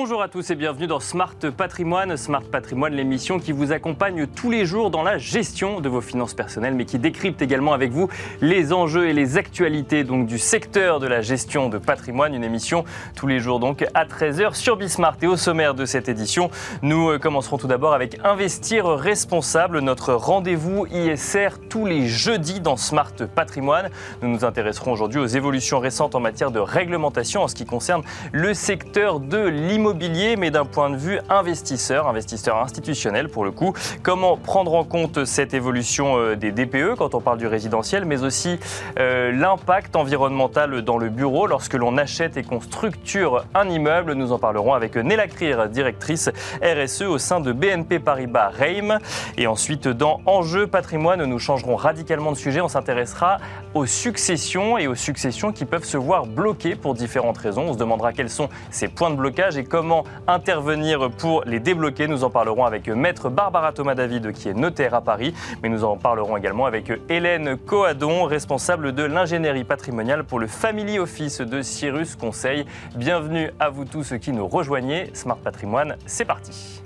Bonjour 0.00 0.22
à 0.22 0.28
tous 0.28 0.48
et 0.50 0.54
bienvenue 0.54 0.86
dans 0.86 1.00
Smart 1.00 1.34
Patrimoine. 1.56 2.16
Smart 2.16 2.44
Patrimoine, 2.44 2.94
l'émission 2.94 3.40
qui 3.40 3.50
vous 3.50 3.72
accompagne 3.72 4.28
tous 4.28 4.48
les 4.48 4.64
jours 4.64 4.92
dans 4.92 5.02
la 5.02 5.18
gestion 5.18 5.80
de 5.80 5.88
vos 5.88 6.00
finances 6.00 6.34
personnelles, 6.34 6.74
mais 6.74 6.84
qui 6.84 7.00
décrypte 7.00 7.42
également 7.42 7.72
avec 7.72 7.90
vous 7.90 8.08
les 8.40 8.72
enjeux 8.72 9.08
et 9.08 9.12
les 9.12 9.38
actualités 9.38 10.04
donc, 10.04 10.26
du 10.26 10.38
secteur 10.38 11.00
de 11.00 11.08
la 11.08 11.20
gestion 11.20 11.68
de 11.68 11.78
patrimoine. 11.78 12.32
Une 12.32 12.44
émission 12.44 12.84
tous 13.16 13.26
les 13.26 13.40
jours 13.40 13.58
donc 13.58 13.84
à 13.92 14.04
13h 14.04 14.54
sur 14.54 14.76
Bismart. 14.76 15.16
Et 15.20 15.26
au 15.26 15.36
sommaire 15.36 15.74
de 15.74 15.84
cette 15.84 16.08
édition, 16.08 16.48
nous 16.80 17.10
euh, 17.10 17.18
commencerons 17.18 17.58
tout 17.58 17.66
d'abord 17.66 17.92
avec 17.92 18.20
Investir 18.22 18.86
responsable, 18.86 19.80
notre 19.80 20.14
rendez-vous 20.14 20.86
ISR 20.86 21.48
tous 21.68 21.86
les 21.86 22.06
jeudis 22.06 22.60
dans 22.60 22.76
Smart 22.76 23.14
Patrimoine. 23.34 23.90
Nous 24.22 24.28
nous 24.28 24.44
intéresserons 24.44 24.92
aujourd'hui 24.92 25.20
aux 25.20 25.26
évolutions 25.26 25.80
récentes 25.80 26.14
en 26.14 26.20
matière 26.20 26.52
de 26.52 26.60
réglementation 26.60 27.42
en 27.42 27.48
ce 27.48 27.56
qui 27.56 27.66
concerne 27.66 28.02
le 28.30 28.54
secteur 28.54 29.18
de 29.18 29.38
l'immobilier, 29.38 29.87
mais 30.36 30.50
d'un 30.50 30.64
point 30.64 30.90
de 30.90 30.96
vue 30.96 31.18
investisseur, 31.30 32.08
investisseur 32.08 32.56
institutionnel 32.58 33.28
pour 33.28 33.44
le 33.44 33.50
coup. 33.50 33.72
Comment 34.02 34.36
prendre 34.36 34.74
en 34.74 34.84
compte 34.84 35.24
cette 35.24 35.54
évolution 35.54 36.18
euh, 36.18 36.36
des 36.36 36.52
DPE 36.52 36.94
quand 36.96 37.14
on 37.14 37.20
parle 37.20 37.38
du 37.38 37.46
résidentiel, 37.46 38.04
mais 38.04 38.22
aussi 38.22 38.58
euh, 38.98 39.32
l'impact 39.32 39.96
environnemental 39.96 40.82
dans 40.82 40.98
le 40.98 41.08
bureau 41.08 41.46
lorsque 41.46 41.74
l'on 41.74 41.96
achète 41.96 42.36
et 42.36 42.42
qu'on 42.42 42.60
structure 42.60 43.44
un 43.54 43.68
immeuble? 43.68 44.12
Nous 44.12 44.32
en 44.32 44.38
parlerons 44.38 44.74
avec 44.74 44.96
Nella 44.96 45.26
Krier, 45.26 45.56
directrice 45.70 46.30
RSE 46.62 47.02
au 47.02 47.18
sein 47.18 47.40
de 47.40 47.52
BNP 47.52 47.98
Paribas 47.98 48.50
Reim. 48.50 48.98
Et 49.36 49.46
ensuite, 49.46 49.88
dans 49.88 50.20
Enjeux 50.26 50.66
patrimoine, 50.66 51.24
nous 51.24 51.38
changerons 51.38 51.76
radicalement 51.76 52.32
de 52.32 52.36
sujet. 52.36 52.60
On 52.60 52.68
s'intéressera 52.68 53.38
aux 53.74 53.86
successions 53.86 54.76
et 54.76 54.86
aux 54.86 54.94
successions 54.94 55.52
qui 55.52 55.64
peuvent 55.64 55.84
se 55.84 55.96
voir 55.96 56.26
bloquées 56.26 56.76
pour 56.76 56.94
différentes 56.94 57.38
raisons. 57.38 57.66
On 57.68 57.72
se 57.72 57.78
demandera 57.78 58.12
quels 58.12 58.30
sont 58.30 58.48
ces 58.70 58.88
points 58.88 59.10
de 59.10 59.16
blocage 59.16 59.56
et 59.56 59.64
comment 59.64 59.77
intervenir 60.26 61.10
pour 61.10 61.42
les 61.44 61.60
débloquer. 61.60 62.08
Nous 62.08 62.24
en 62.24 62.30
parlerons 62.30 62.64
avec 62.64 62.88
Maître 62.88 63.28
Barbara 63.28 63.72
Thomas 63.72 63.94
David 63.94 64.32
qui 64.32 64.48
est 64.48 64.54
notaire 64.54 64.94
à 64.94 65.00
Paris, 65.00 65.34
mais 65.62 65.68
nous 65.68 65.84
en 65.84 65.96
parlerons 65.96 66.36
également 66.36 66.66
avec 66.66 66.92
Hélène 67.08 67.56
Coadon, 67.56 68.24
responsable 68.24 68.92
de 68.92 69.04
l'ingénierie 69.04 69.64
patrimoniale 69.64 70.24
pour 70.24 70.38
le 70.38 70.46
Family 70.46 70.98
Office 70.98 71.40
de 71.40 71.62
Cyrus 71.62 72.16
Conseil. 72.16 72.66
Bienvenue 72.96 73.50
à 73.60 73.70
vous 73.70 73.84
tous 73.84 74.14
qui 74.20 74.32
nous 74.32 74.46
rejoignez. 74.46 75.10
Smart 75.14 75.38
Patrimoine, 75.38 75.96
c'est 76.06 76.24
parti. 76.24 76.82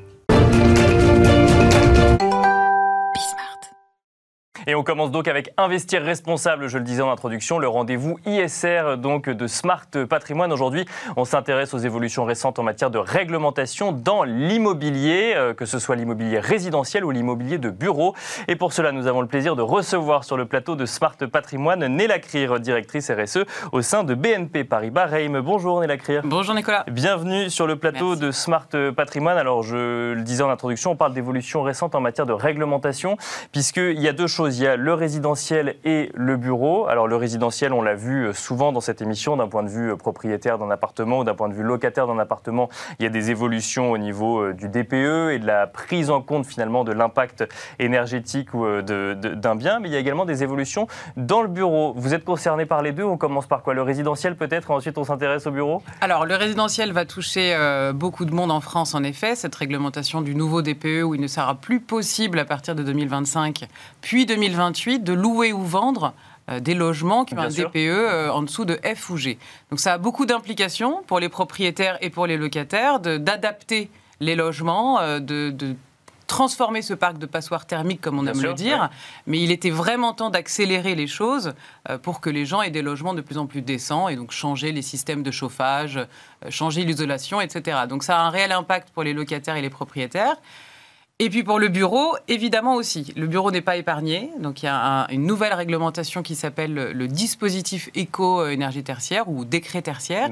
Et 4.68 4.76
on 4.76 4.84
commence 4.84 5.10
donc 5.10 5.26
avec 5.26 5.52
Investir 5.56 6.02
responsable, 6.02 6.68
je 6.68 6.78
le 6.78 6.84
disais 6.84 7.02
en 7.02 7.10
introduction, 7.10 7.58
le 7.58 7.66
rendez-vous 7.66 8.18
ISR 8.26 8.96
donc 8.96 9.28
de 9.28 9.46
Smart 9.48 9.88
Patrimoine. 10.08 10.52
Aujourd'hui, 10.52 10.84
on 11.16 11.24
s'intéresse 11.24 11.74
aux 11.74 11.78
évolutions 11.78 12.24
récentes 12.24 12.60
en 12.60 12.62
matière 12.62 12.90
de 12.90 12.98
réglementation 12.98 13.90
dans 13.90 14.22
l'immobilier, 14.22 15.32
euh, 15.34 15.52
que 15.52 15.66
ce 15.66 15.80
soit 15.80 15.96
l'immobilier 15.96 16.38
résidentiel 16.38 17.04
ou 17.04 17.10
l'immobilier 17.10 17.58
de 17.58 17.70
bureau. 17.70 18.14
Et 18.46 18.54
pour 18.54 18.72
cela, 18.72 18.92
nous 18.92 19.08
avons 19.08 19.20
le 19.20 19.26
plaisir 19.26 19.56
de 19.56 19.62
recevoir 19.62 20.22
sur 20.22 20.36
le 20.36 20.44
plateau 20.44 20.76
de 20.76 20.86
Smart 20.86 21.16
Patrimoine 21.16 21.84
Néla 21.86 22.20
Krier, 22.20 22.48
directrice 22.60 23.10
RSE 23.10 23.44
au 23.72 23.82
sein 23.82 24.04
de 24.04 24.14
BNP 24.14 24.62
Paribas 24.62 25.06
Reim. 25.06 25.40
Bonjour 25.40 25.80
Néla 25.80 25.96
Krier. 25.96 26.20
Bonjour 26.22 26.54
Nicolas. 26.54 26.84
Bienvenue 26.88 27.50
sur 27.50 27.66
le 27.66 27.74
plateau 27.74 28.14
de 28.14 28.30
Smart 28.30 28.68
Patrimoine. 28.94 29.38
Alors, 29.38 29.64
je 29.64 30.12
le 30.12 30.22
disais 30.22 30.44
en 30.44 30.50
introduction, 30.50 30.92
on 30.92 30.96
parle 30.96 31.14
d'évolutions 31.14 31.62
récentes 31.62 31.96
en 31.96 32.00
matière 32.00 32.26
de 32.26 32.32
réglementation, 32.32 33.16
puisqu'il 33.50 34.00
y 34.00 34.06
a 34.06 34.12
deux 34.12 34.28
choses 34.28 34.51
il 34.58 34.62
y 34.62 34.66
a 34.66 34.76
le 34.76 34.94
résidentiel 34.94 35.76
et 35.84 36.10
le 36.14 36.36
bureau. 36.36 36.86
Alors 36.86 37.08
le 37.08 37.16
résidentiel, 37.16 37.72
on 37.72 37.82
l'a 37.82 37.94
vu 37.94 38.26
euh, 38.26 38.32
souvent 38.32 38.72
dans 38.72 38.80
cette 38.80 39.00
émission, 39.00 39.36
d'un 39.36 39.48
point 39.48 39.62
de 39.62 39.68
vue 39.68 39.92
euh, 39.92 39.96
propriétaire 39.96 40.58
d'un 40.58 40.70
appartement 40.70 41.20
ou 41.20 41.24
d'un 41.24 41.34
point 41.34 41.48
de 41.48 41.54
vue 41.54 41.62
locataire 41.62 42.06
d'un 42.06 42.18
appartement, 42.18 42.68
il 42.98 43.04
y 43.04 43.06
a 43.06 43.08
des 43.08 43.30
évolutions 43.30 43.90
au 43.90 43.98
niveau 43.98 44.40
euh, 44.40 44.52
du 44.52 44.68
DPE 44.68 45.32
et 45.32 45.38
de 45.38 45.46
la 45.46 45.66
prise 45.66 46.10
en 46.10 46.20
compte 46.20 46.46
finalement 46.46 46.84
de 46.84 46.92
l'impact 46.92 47.44
énergétique 47.78 48.50
d'un 48.52 49.56
bien, 49.56 49.80
mais 49.80 49.88
il 49.88 49.92
y 49.92 49.96
a 49.96 49.98
également 49.98 50.24
des 50.24 50.42
évolutions 50.42 50.86
dans 51.16 51.42
le 51.42 51.48
bureau. 51.48 51.94
Vous 51.96 52.14
êtes 52.14 52.24
concerné 52.24 52.66
par 52.66 52.82
les 52.82 52.92
deux. 52.92 53.04
On 53.04 53.16
commence 53.16 53.46
par 53.46 53.62
quoi? 53.62 53.74
Le 53.74 53.82
résidentiel 53.82 54.36
peut-être, 54.36 54.70
et 54.70 54.74
ensuite 54.74 54.98
on 54.98 55.04
s'intéresse 55.04 55.46
au 55.46 55.50
bureau? 55.50 55.82
Alors 56.00 56.26
le 56.26 56.36
résidentiel 56.36 56.92
va 56.92 57.04
toucher 57.04 57.56
beaucoup 57.94 58.24
de 58.24 58.34
monde 58.34 58.50
en 58.50 58.60
France 58.60 58.94
en 58.94 59.02
effet, 59.02 59.34
cette 59.34 59.54
réglementation 59.54 60.20
du 60.20 60.34
nouveau 60.34 60.62
DPE 60.62 61.02
où 61.04 61.14
il 61.14 61.20
ne 61.20 61.26
sera 61.26 61.54
plus 61.54 61.80
possible 61.80 62.38
à 62.38 62.44
partir 62.44 62.74
de 62.74 62.82
2025, 62.82 63.66
puis 64.00 64.26
2025 64.26 64.41
2028 64.42 65.04
de 65.04 65.12
louer 65.12 65.52
ou 65.52 65.62
vendre 65.62 66.14
euh, 66.50 66.58
des 66.58 66.74
logements 66.74 67.24
qui 67.24 67.34
ont 67.34 67.38
un 67.38 67.48
DPE 67.48 67.76
euh, 67.76 68.30
en 68.30 68.42
dessous 68.42 68.64
de 68.64 68.78
F 68.82 69.10
ou 69.10 69.16
G. 69.16 69.38
Donc 69.70 69.78
ça 69.78 69.92
a 69.92 69.98
beaucoup 69.98 70.26
d'implications 70.26 71.02
pour 71.06 71.20
les 71.20 71.28
propriétaires 71.28 71.96
et 72.00 72.10
pour 72.10 72.26
les 72.26 72.36
locataires 72.36 72.98
d'adapter 72.98 73.88
les 74.18 74.34
logements, 74.34 74.98
euh, 75.00 75.20
de, 75.20 75.76
transformer 76.26 76.80
ce 76.80 76.94
parc 76.94 77.18
de 77.18 77.26
passoires 77.26 77.66
thermiques, 77.66 78.00
comme 78.00 78.18
on 78.18 78.26
aime 78.26 78.40
le 78.40 78.54
dire. 78.54 78.88
Mais 79.26 79.38
il 79.38 79.50
était 79.50 79.70
vraiment 79.70 80.14
temps 80.14 80.30
d'accélérer 80.30 80.94
les 80.94 81.06
choses 81.06 81.52
pour 82.02 82.22
que 82.22 82.30
les 82.30 82.46
gens 82.46 82.62
aient 82.62 82.70
des 82.70 82.80
logements 82.80 83.12
de 83.12 83.20
plus 83.20 83.36
en 83.36 83.46
plus 83.46 83.60
décents 83.60 84.08
et 84.08 84.16
donc 84.16 84.30
changer 84.30 84.72
les 84.72 84.80
systèmes 84.80 85.22
de 85.22 85.30
chauffage, 85.30 86.00
changer 86.48 86.84
l'isolation, 86.84 87.42
etc. 87.42 87.80
Donc 87.86 88.02
ça 88.02 88.18
a 88.18 88.22
un 88.22 88.30
réel 88.30 88.52
impact 88.52 88.88
pour 88.94 89.02
les 89.02 89.12
locataires 89.12 89.56
et 89.56 89.62
les 89.62 89.68
propriétaires. 89.68 90.36
Et 91.18 91.30
puis 91.30 91.44
pour 91.44 91.60
le 91.60 91.68
bureau, 91.68 92.16
évidemment 92.26 92.74
aussi. 92.74 93.12
Le 93.16 93.26
bureau 93.26 93.50
n'est 93.50 93.60
pas 93.60 93.76
épargné. 93.76 94.30
Donc 94.40 94.62
il 94.62 94.66
y 94.66 94.68
a 94.68 95.06
une 95.10 95.24
nouvelle 95.24 95.54
réglementation 95.54 96.22
qui 96.22 96.34
s'appelle 96.34 96.74
le, 96.74 97.08
dispositif 97.08 97.90
éco-énergie 97.94 98.82
tertiaire 98.82 99.28
ou 99.28 99.44
décret 99.44 99.82
tertiaire. 99.82 100.30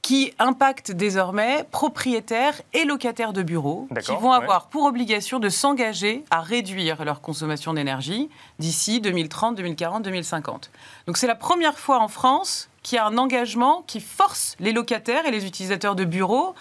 Qui 0.00 0.32
impacte 0.38 0.92
désormais 0.92 1.64
propriétaires 1.70 2.54
et 2.72 2.84
locataires 2.84 3.32
de 3.32 3.42
bureaux 3.42 3.88
qui 4.02 4.12
vont 4.12 4.32
avoir 4.32 4.68
pour 4.68 4.84
obligation 4.84 5.38
de 5.38 5.48
s'engager 5.48 6.24
à 6.30 6.40
réduire 6.40 7.04
leur 7.04 7.20
consommation 7.20 7.74
d'énergie 7.74 8.30
d'ici 8.58 9.00
2030, 9.00 9.56
2040, 9.56 10.04
2050. 10.04 10.70
Donc 11.06 11.18
c'est 11.18 11.26
la 11.26 11.34
première 11.34 11.78
fois 11.78 11.98
en 11.98 12.08
France 12.08 12.70
qu'il 12.82 12.96
y 12.96 12.98
a 12.98 13.06
un 13.06 13.18
engagement 13.18 13.82
qui 13.86 14.00
force 14.00 14.56
les 14.60 14.72
locataires 14.72 15.26
et 15.26 15.30
les 15.30 15.44
utilisateurs 15.44 15.96
de 15.96 16.04
bureaux 16.04 16.54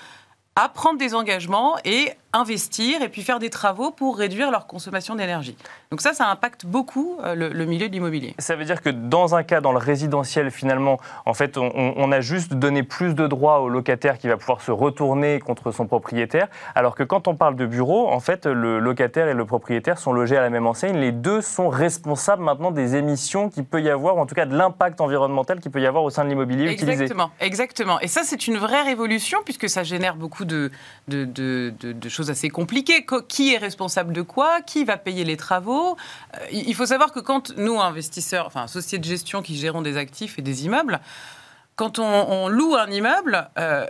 à 0.57 0.69
prendre 0.69 0.97
des 0.97 1.13
engagements 1.13 1.77
et 1.85 2.11
investir 2.33 3.01
et 3.01 3.09
puis 3.09 3.21
faire 3.21 3.39
des 3.39 3.49
travaux 3.49 3.91
pour 3.91 4.17
réduire 4.17 4.51
leur 4.51 4.67
consommation 4.67 5.15
d'énergie. 5.15 5.55
Donc 5.91 6.01
ça, 6.01 6.13
ça 6.13 6.29
impacte 6.29 6.65
beaucoup 6.65 7.17
euh, 7.23 7.35
le, 7.35 7.65
milieu 7.65 7.87
de 7.87 7.93
l'immobilier. 7.93 8.35
Ça 8.37 8.55
veut 8.55 8.65
dire 8.65 8.81
que 8.81 8.89
dans 8.89 9.35
un 9.35 9.43
cas, 9.43 9.61
dans 9.61 9.71
le 9.71 9.77
résidentiel, 9.77 10.51
finalement, 10.51 10.99
en 11.25 11.33
fait, 11.33 11.57
on, 11.57 12.11
a 12.11 12.21
juste 12.21 12.53
donné 12.53 12.83
plus 12.83 13.15
de 13.15 13.27
droits 13.27 13.59
au 13.59 13.69
locataire 13.69 14.17
qui 14.17 14.27
va 14.27 14.37
pouvoir 14.37 14.61
se 14.61 14.71
retourner 14.71 15.39
contre 15.39 15.71
son 15.71 15.87
propriétaire, 15.87 16.47
alors 16.75 16.95
que 16.95 17.03
quand 17.03 17.27
on 17.27 17.35
parle 17.35 17.55
de 17.55 17.65
bureau, 17.65 18.09
en 18.09 18.19
fait, 18.19 18.45
le 18.45 18.79
locataire 18.79 19.27
et 19.27 19.33
le 19.33 19.45
propriétaire 19.45 19.97
sont 19.97 20.13
logés 20.13 20.37
à 20.37 20.41
la 20.41 20.49
même 20.49 20.67
enseigne. 20.67 20.97
Les 20.97 21.11
deux 21.11 21.41
sont 21.41 21.69
responsables 21.69 22.43
maintenant 22.43 22.71
des 22.71 22.95
émissions 22.95 23.49
qu'il 23.49 23.65
peut 23.65 23.81
y 23.81 23.89
avoir, 23.89 24.17
ou 24.17 24.19
en 24.19 24.25
tout 24.25 24.35
cas 24.35 24.45
de 24.45 24.55
l'impact 24.55 25.01
environnemental 25.01 25.59
qu'il 25.59 25.71
peut 25.71 25.81
y 25.81 25.87
avoir 25.87 26.03
au 26.03 26.09
sein 26.09 26.23
de 26.23 26.29
l'immobilier 26.29 26.71
utilisé. 26.71 27.03
Exactement, 27.03 27.31
exactement. 27.39 27.99
Et 28.01 28.07
ça, 28.07 28.21
c'est 28.23 28.47
une 28.47 28.57
vraie 28.57 28.83
révolution 28.83 29.39
puisque 29.43 29.69
ça 29.69 29.83
génère 29.83 30.15
beaucoup 30.15 30.45
de, 30.45 30.71
de, 31.07 31.25
de, 31.25 31.73
de 31.79 32.09
choses 32.17 32.29
assez 32.29 32.49
compliquées. 32.49 33.05
Qui 33.27 33.53
est 33.53 33.57
responsable 33.57 34.13
de 34.13 34.21
quoi? 34.21 34.61
Qui 34.61 34.83
va 34.83 34.97
payer 34.97 35.23
les 35.23 35.37
travaux? 35.37 35.95
Euh, 36.35 36.45
Il 36.51 36.75
faut 36.75 36.85
savoir 36.85 37.11
que 37.11 37.19
quand 37.19 37.55
nous, 37.57 37.79
investisseurs, 37.79 38.47
enfin, 38.47 38.67
sociétés 38.67 38.99
de 38.99 39.05
gestion 39.05 39.41
qui 39.41 39.55
gérons 39.55 39.81
des 39.81 39.97
actifs 39.97 40.37
et 40.39 40.41
des 40.41 40.65
immeubles, 40.65 40.99
quand 41.75 41.99
on, 41.99 42.47
loue 42.49 42.75
un 42.75 42.89
immeuble, 42.89 43.49
euh, 43.59 43.85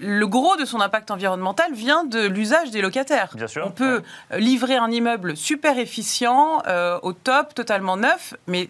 le 0.00 0.26
gros 0.26 0.56
de 0.56 0.64
son 0.64 0.80
impact 0.80 1.12
environnemental 1.12 1.72
vient 1.72 2.04
de 2.04 2.26
l'usage 2.26 2.70
des 2.70 2.82
locataires. 2.82 3.30
Bien 3.36 3.46
sûr, 3.46 3.64
on 3.64 3.70
peut 3.70 4.02
livrer 4.36 4.74
un 4.74 4.90
immeuble 4.90 5.36
super 5.36 5.78
efficient, 5.78 6.62
euh, 6.66 6.98
au 7.02 7.12
top, 7.12 7.54
totalement 7.54 7.96
neuf, 7.96 8.34
mais 8.48 8.68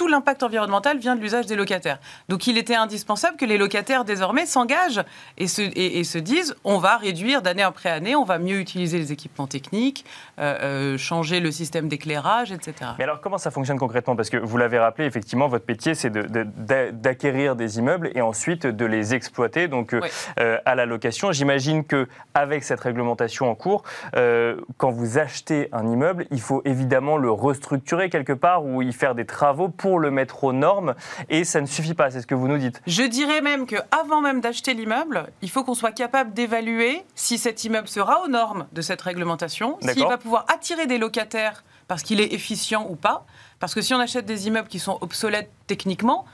tout 0.00 0.08
l'impact 0.08 0.42
environnemental 0.42 0.96
vient 0.96 1.14
de 1.14 1.20
l'usage 1.20 1.44
des 1.44 1.56
locataires. 1.56 1.98
Donc 2.30 2.46
il 2.46 2.56
était 2.56 2.74
indispensable 2.74 3.36
que 3.36 3.44
les 3.44 3.58
locataires 3.58 4.06
désormais 4.06 4.46
s'engagent 4.46 5.04
et 5.36 5.46
se, 5.46 5.60
et, 5.60 6.02
se 6.04 6.16
disent 6.16 6.56
on 6.64 6.78
va 6.78 6.96
réduire 6.96 7.42
d'année 7.42 7.62
après 7.62 7.90
année, 7.90 8.16
on 8.16 8.24
va 8.24 8.38
mieux 8.38 8.60
utiliser 8.60 8.96
les 8.96 9.12
équipements 9.12 9.46
techniques, 9.46 10.06
euh, 10.38 10.94
euh, 10.94 10.96
changer 10.96 11.40
le 11.40 11.50
système 11.50 11.86
d'éclairage, 11.86 12.50
etc. 12.50 12.92
Mais 12.96 13.04
alors 13.04 13.20
comment 13.20 13.36
ça 13.36 13.50
fonctionne 13.50 13.78
concrètement? 13.78 14.16
Parce 14.16 14.30
que 14.30 14.38
vous 14.38 14.56
l'avez 14.56 14.78
rappelé, 14.78 15.06
effectivement, 15.06 15.48
votre 15.48 15.66
métier 15.68 15.94
c'est 15.94 16.10
d'acquérir 16.10 17.54
des 17.54 17.78
immeubles 17.78 18.10
et 18.14 18.22
ensuite 18.22 18.66
de 18.66 18.86
les 18.86 19.12
exploiter 19.12 19.68
donc 19.68 19.92
euh, 19.92 20.58
à 20.64 20.74
la 20.74 20.86
location. 20.86 21.30
J'imagine 21.30 21.84
que 21.84 22.08
avec 22.32 22.64
cette 22.64 22.80
réglementation 22.80 23.50
en 23.50 23.54
cours, 23.54 23.82
quand 24.14 24.90
vous 24.90 25.18
achetez 25.18 25.68
un 25.72 25.86
immeuble, 25.86 26.26
il 26.30 26.40
faut 26.40 26.62
évidemment 26.64 27.18
le 27.18 27.30
restructurer 27.30 28.08
quelque 28.08 28.32
part 28.32 28.64
ou 28.64 28.80
y 28.80 28.94
faire 28.94 29.14
des 29.14 29.26
travaux 29.26 29.68
pour 29.68 29.89
le 29.98 30.10
mettre 30.10 30.44
aux 30.44 30.52
normes 30.52 30.94
et 31.28 31.44
ça 31.44 31.60
ne 31.60 31.66
suffit 31.66 31.94
pas, 31.94 32.10
c'est 32.10 32.20
ce 32.20 32.26
que 32.26 32.34
vous 32.34 32.48
nous 32.48 32.58
dites. 32.58 32.82
Je 32.86 33.02
dirais 33.02 33.40
même 33.40 33.66
qu'avant 33.66 34.20
même 34.20 34.40
d'acheter 34.40 34.74
l'immeuble, 34.74 35.26
il 35.42 35.50
faut 35.50 35.64
qu'on 35.64 35.74
soit 35.74 35.92
capable 35.92 36.32
d'évaluer 36.32 37.04
si 37.14 37.38
cet 37.38 37.64
immeuble 37.64 37.88
sera 37.88 38.22
aux 38.22 38.28
normes 38.28 38.66
de 38.72 38.82
cette 38.82 39.00
réglementation, 39.00 39.78
s'il 39.80 40.06
va 40.06 40.18
pouvoir 40.18 40.46
attirer 40.48 40.86
des 40.86 40.98
locataires 40.98 41.64
parce 41.88 42.02
qu'il 42.02 42.20
est 42.20 42.32
efficient 42.32 42.86
ou 42.88 42.94
pas. 42.94 43.26
Parce 43.58 43.74
que 43.74 43.80
si 43.80 43.92
on 43.94 43.98
achète 43.98 44.24
des 44.24 44.46
immeubles 44.46 44.68
qui 44.68 44.78
sont 44.78 44.98
obsolètes 45.00 45.50
techniquement, 45.66 46.24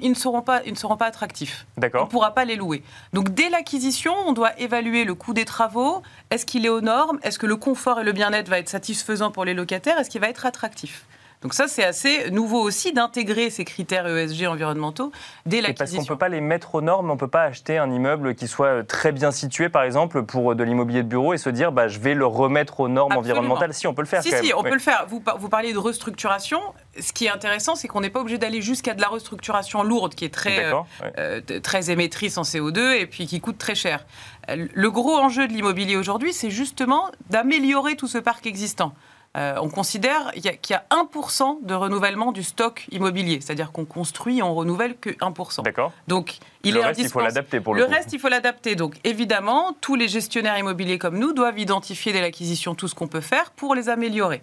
ils, 0.00 0.10
ne 0.10 0.14
seront 0.14 0.42
pas, 0.42 0.62
ils 0.64 0.72
ne 0.72 0.78
seront 0.78 0.96
pas 0.96 1.06
attractifs. 1.06 1.66
D'accord. 1.76 2.02
On 2.02 2.04
ne 2.06 2.10
pourra 2.10 2.32
pas 2.32 2.44
les 2.44 2.56
louer. 2.56 2.82
Donc 3.12 3.30
dès 3.30 3.50
l'acquisition, 3.50 4.14
on 4.26 4.32
doit 4.32 4.58
évaluer 4.58 5.04
le 5.04 5.14
coût 5.14 5.34
des 5.34 5.44
travaux. 5.44 6.02
Est-ce 6.30 6.46
qu'il 6.46 6.64
est 6.64 6.70
aux 6.70 6.80
normes? 6.80 7.18
Est-ce 7.22 7.38
que 7.38 7.46
le 7.46 7.56
confort 7.56 8.00
et 8.00 8.04
le 8.04 8.12
bien-être 8.12 8.48
va 8.48 8.58
être 8.58 8.68
satisfaisant 8.68 9.30
pour 9.30 9.44
les 9.44 9.54
locataires? 9.54 9.98
Est-ce 9.98 10.10
qu'il 10.10 10.20
va 10.20 10.28
être 10.28 10.46
attractif? 10.46 11.04
Donc 11.42 11.54
ça, 11.54 11.66
c'est 11.66 11.82
assez 11.82 12.30
nouveau 12.30 12.60
aussi 12.60 12.92
d'intégrer 12.92 13.50
ces 13.50 13.64
critères 13.64 14.06
ESG 14.06 14.46
environnementaux 14.46 15.10
dès 15.44 15.60
l'acquisition. 15.60 15.76
Parce 15.76 15.90
qu'on 15.90 16.02
ne 16.02 16.16
peut 16.16 16.18
pas 16.18 16.28
les 16.28 16.40
mettre 16.40 16.76
aux 16.76 16.80
normes, 16.80 17.10
on 17.10 17.14
ne 17.14 17.18
peut 17.18 17.28
pas 17.28 17.42
acheter 17.42 17.78
un 17.78 17.90
immeuble 17.90 18.36
qui 18.36 18.46
soit 18.46 18.84
très 18.84 19.10
bien 19.10 19.32
situé, 19.32 19.68
par 19.68 19.82
exemple, 19.82 20.22
pour 20.22 20.54
de 20.54 20.62
l'immobilier 20.62 21.02
de 21.02 21.08
bureau 21.08 21.34
et 21.34 21.38
se 21.38 21.50
dire, 21.50 21.72
bah, 21.72 21.88
je 21.88 21.98
vais 21.98 22.14
le 22.14 22.26
remettre 22.26 22.78
aux 22.78 22.88
normes 22.88 23.16
environnementales. 23.16 23.74
Si, 23.74 23.88
on 23.88 23.94
peut 23.94 24.02
le 24.02 24.06
faire. 24.06 24.22
Si, 24.22 24.30
si, 24.30 24.52
on 24.54 24.62
peut 24.62 24.72
le 24.72 24.78
faire. 24.78 25.06
Vous, 25.08 25.22
vous 25.38 25.48
parliez 25.48 25.72
de 25.72 25.78
restructuration. 25.78 26.60
Ce 27.00 27.12
qui 27.12 27.26
est 27.26 27.30
intéressant, 27.30 27.74
c'est 27.74 27.88
qu'on 27.88 28.00
n'est 28.00 28.10
pas 28.10 28.20
obligé 28.20 28.38
d'aller 28.38 28.62
jusqu'à 28.62 28.94
de 28.94 29.00
la 29.00 29.08
restructuration 29.08 29.82
lourde, 29.82 30.14
qui 30.14 30.24
est 30.24 30.32
très, 30.32 30.72
euh, 30.72 30.74
euh, 31.18 31.40
très 31.60 31.90
émettrice 31.90 32.38
en 32.38 32.42
CO2 32.42 33.00
et 33.00 33.06
puis 33.06 33.26
qui 33.26 33.40
coûte 33.40 33.58
très 33.58 33.74
cher. 33.74 34.06
Le 34.48 34.90
gros 34.90 35.16
enjeu 35.16 35.48
de 35.48 35.52
l'immobilier 35.52 35.96
aujourd'hui, 35.96 36.32
c'est 36.32 36.50
justement 36.50 37.10
d'améliorer 37.30 37.96
tout 37.96 38.08
ce 38.08 38.18
parc 38.18 38.46
existant. 38.46 38.92
Euh, 39.34 39.54
on 39.62 39.70
considère 39.70 40.30
qu'il 40.32 40.44
y, 40.44 40.74
a 40.74 40.84
1% 40.90 41.64
de 41.64 41.74
renouvellement 41.74 42.32
du 42.32 42.42
stock 42.42 42.86
immobilier, 42.90 43.40
c'est-à-dire 43.40 43.72
qu'on 43.72 43.86
construit 43.86 44.38
et 44.38 44.42
on 44.42 44.54
renouvelle 44.54 44.94
que 44.96 45.08
1%. 45.08 45.62
D'accord. 45.62 45.92
Donc, 46.06 46.36
il 46.64 46.74
le 46.74 46.80
reste, 46.80 47.00
il 47.00 47.08
faut 47.08 47.20
l'adapter 47.20 47.60
pour 47.60 47.74
le, 47.74 47.80
le 47.80 47.86
reste, 47.86 48.12
il 48.12 48.18
faut 48.18 48.28
l'adapter. 48.28 48.76
Donc, 48.76 48.96
évidemment, 49.04 49.74
tous 49.80 49.94
les 49.94 50.08
gestionnaires 50.08 50.58
immobiliers 50.58 50.98
comme 50.98 51.18
nous 51.18 51.32
doivent 51.32 51.58
identifier 51.58 52.12
dès 52.12 52.20
l'acquisition 52.20 52.74
tout 52.74 52.88
ce 52.88 52.94
qu'on 52.94 53.08
peut 53.08 53.22
faire 53.22 53.52
pour 53.52 53.74
les 53.74 53.88
améliorer 53.88 54.42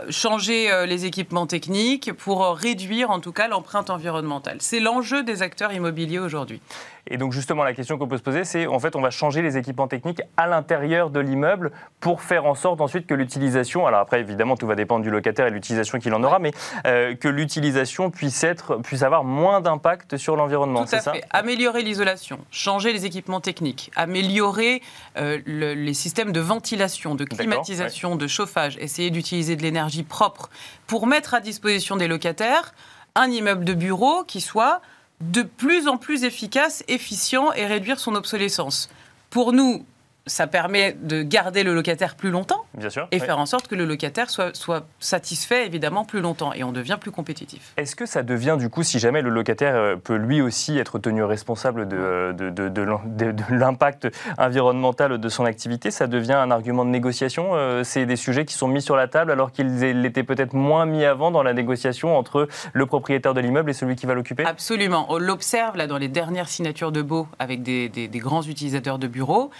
euh, 0.00 0.10
changer 0.10 0.72
euh, 0.72 0.86
les 0.86 1.04
équipements 1.04 1.46
techniques 1.46 2.12
pour 2.12 2.44
réduire 2.56 3.10
en 3.10 3.20
tout 3.20 3.32
cas 3.32 3.46
l'empreinte 3.46 3.90
environnementale. 3.90 4.56
C'est 4.58 4.80
l'enjeu 4.80 5.22
des 5.22 5.42
acteurs 5.42 5.72
immobiliers 5.72 6.18
aujourd'hui. 6.18 6.60
Et 7.08 7.18
donc 7.18 7.32
justement, 7.32 7.62
la 7.62 7.72
question 7.72 7.98
qu'on 7.98 8.08
peut 8.08 8.18
se 8.18 8.22
poser, 8.22 8.44
c'est 8.44 8.66
en 8.66 8.78
fait, 8.80 8.96
on 8.96 9.00
va 9.00 9.10
changer 9.10 9.42
les 9.42 9.56
équipements 9.56 9.86
techniques 9.86 10.22
à 10.36 10.46
l'intérieur 10.46 11.10
de 11.10 11.20
l'immeuble 11.20 11.70
pour 12.00 12.22
faire 12.22 12.46
en 12.46 12.54
sorte 12.54 12.80
ensuite 12.80 13.06
que 13.06 13.14
l'utilisation, 13.14 13.86
alors 13.86 14.00
après 14.00 14.20
évidemment 14.20 14.56
tout 14.56 14.66
va 14.66 14.74
dépendre 14.74 15.02
du 15.02 15.10
locataire 15.10 15.46
et 15.46 15.50
de 15.50 15.54
l'utilisation 15.54 15.98
qu'il 15.98 16.12
en 16.14 16.22
aura, 16.24 16.38
mais 16.38 16.50
euh, 16.86 17.14
que 17.14 17.28
l'utilisation 17.28 18.10
puisse 18.10 18.42
être, 18.42 18.76
puisse 18.76 19.02
avoir 19.02 19.24
moins 19.24 19.60
d'impact 19.60 20.16
sur 20.16 20.36
l'environnement. 20.36 20.84
Tout 20.84 20.96
à 20.96 21.00
fait. 21.00 21.24
Améliorer 21.30 21.82
l'isolation, 21.82 22.38
changer 22.50 22.92
les 22.92 23.06
équipements 23.06 23.40
techniques, 23.40 23.90
améliorer 23.94 24.82
euh, 25.16 25.38
les 25.46 25.94
systèmes 25.94 26.32
de 26.32 26.40
ventilation, 26.40 27.14
de 27.14 27.24
climatisation, 27.24 28.16
de 28.16 28.26
chauffage, 28.26 28.76
essayer 28.80 29.10
d'utiliser 29.10 29.56
de 29.56 29.62
l'énergie 29.62 30.02
propre 30.02 30.50
pour 30.86 31.06
mettre 31.06 31.34
à 31.34 31.40
disposition 31.40 31.96
des 31.96 32.08
locataires 32.08 32.74
un 33.14 33.30
immeuble 33.30 33.64
de 33.64 33.74
bureau 33.74 34.24
qui 34.24 34.40
soit 34.40 34.80
de 35.20 35.42
plus 35.42 35.88
en 35.88 35.96
plus 35.96 36.24
efficace, 36.24 36.84
efficient 36.88 37.52
et 37.52 37.66
réduire 37.66 37.98
son 37.98 38.14
obsolescence. 38.14 38.88
Pour 39.30 39.52
nous, 39.52 39.84
ça 40.26 40.46
permet 40.46 40.96
de 41.00 41.22
garder 41.22 41.62
le 41.62 41.74
locataire 41.74 42.16
plus 42.16 42.30
longtemps 42.30 42.64
Bien 42.76 42.90
sûr, 42.90 43.06
et 43.12 43.20
faire 43.20 43.38
en 43.38 43.46
sorte 43.46 43.68
que 43.68 43.74
le 43.74 43.84
locataire 43.84 44.28
soit, 44.28 44.54
soit 44.56 44.86
satisfait 44.98 45.66
évidemment 45.66 46.04
plus 46.04 46.20
longtemps 46.20 46.52
et 46.52 46.64
on 46.64 46.72
devient 46.72 46.98
plus 47.00 47.12
compétitif. 47.12 47.72
Est-ce 47.76 47.94
que 47.94 48.06
ça 48.06 48.22
devient 48.22 48.56
du 48.58 48.68
coup, 48.68 48.82
si 48.82 48.98
jamais 48.98 49.22
le 49.22 49.30
locataire 49.30 49.74
euh, 49.76 49.96
peut 49.96 50.16
lui 50.16 50.40
aussi 50.40 50.78
être 50.78 50.98
tenu 50.98 51.22
responsable 51.22 51.86
de, 51.86 52.34
de, 52.36 52.50
de, 52.50 52.68
de 52.68 53.34
l'impact 53.50 54.08
environnemental 54.38 55.18
de 55.18 55.28
son 55.28 55.44
activité, 55.44 55.90
ça 55.90 56.06
devient 56.06 56.32
un 56.32 56.50
argument 56.50 56.84
de 56.84 56.90
négociation 56.90 57.50
euh, 57.54 57.84
C'est 57.84 58.06
des 58.06 58.16
sujets 58.16 58.44
qui 58.44 58.54
sont 58.54 58.68
mis 58.68 58.82
sur 58.82 58.96
la 58.96 59.08
table 59.08 59.30
alors 59.30 59.52
qu'ils 59.52 59.78
l'étaient 59.78 60.24
peut-être 60.24 60.54
moins 60.54 60.86
mis 60.86 61.04
avant 61.04 61.30
dans 61.30 61.42
la 61.42 61.52
négociation 61.52 62.16
entre 62.18 62.48
le 62.72 62.86
propriétaire 62.86 63.34
de 63.34 63.40
l'immeuble 63.40 63.70
et 63.70 63.74
celui 63.74 63.94
qui 63.96 64.06
va 64.06 64.14
l'occuper? 64.14 64.44
Absolument. 64.44 65.06
On 65.08 65.18
l'observe 65.18 65.76
là 65.76 65.86
dans 65.86 65.98
les 65.98 66.08
dernières 66.08 66.48
signatures 66.48 66.92
de 66.92 67.02
baux 67.02 67.28
avec 67.38 67.62
des, 67.62 67.88
des, 67.88 68.08
des 68.08 68.18
grands 68.18 68.42
utilisateurs 68.42 68.98
de 68.98 69.06
bureaux. 69.06 69.50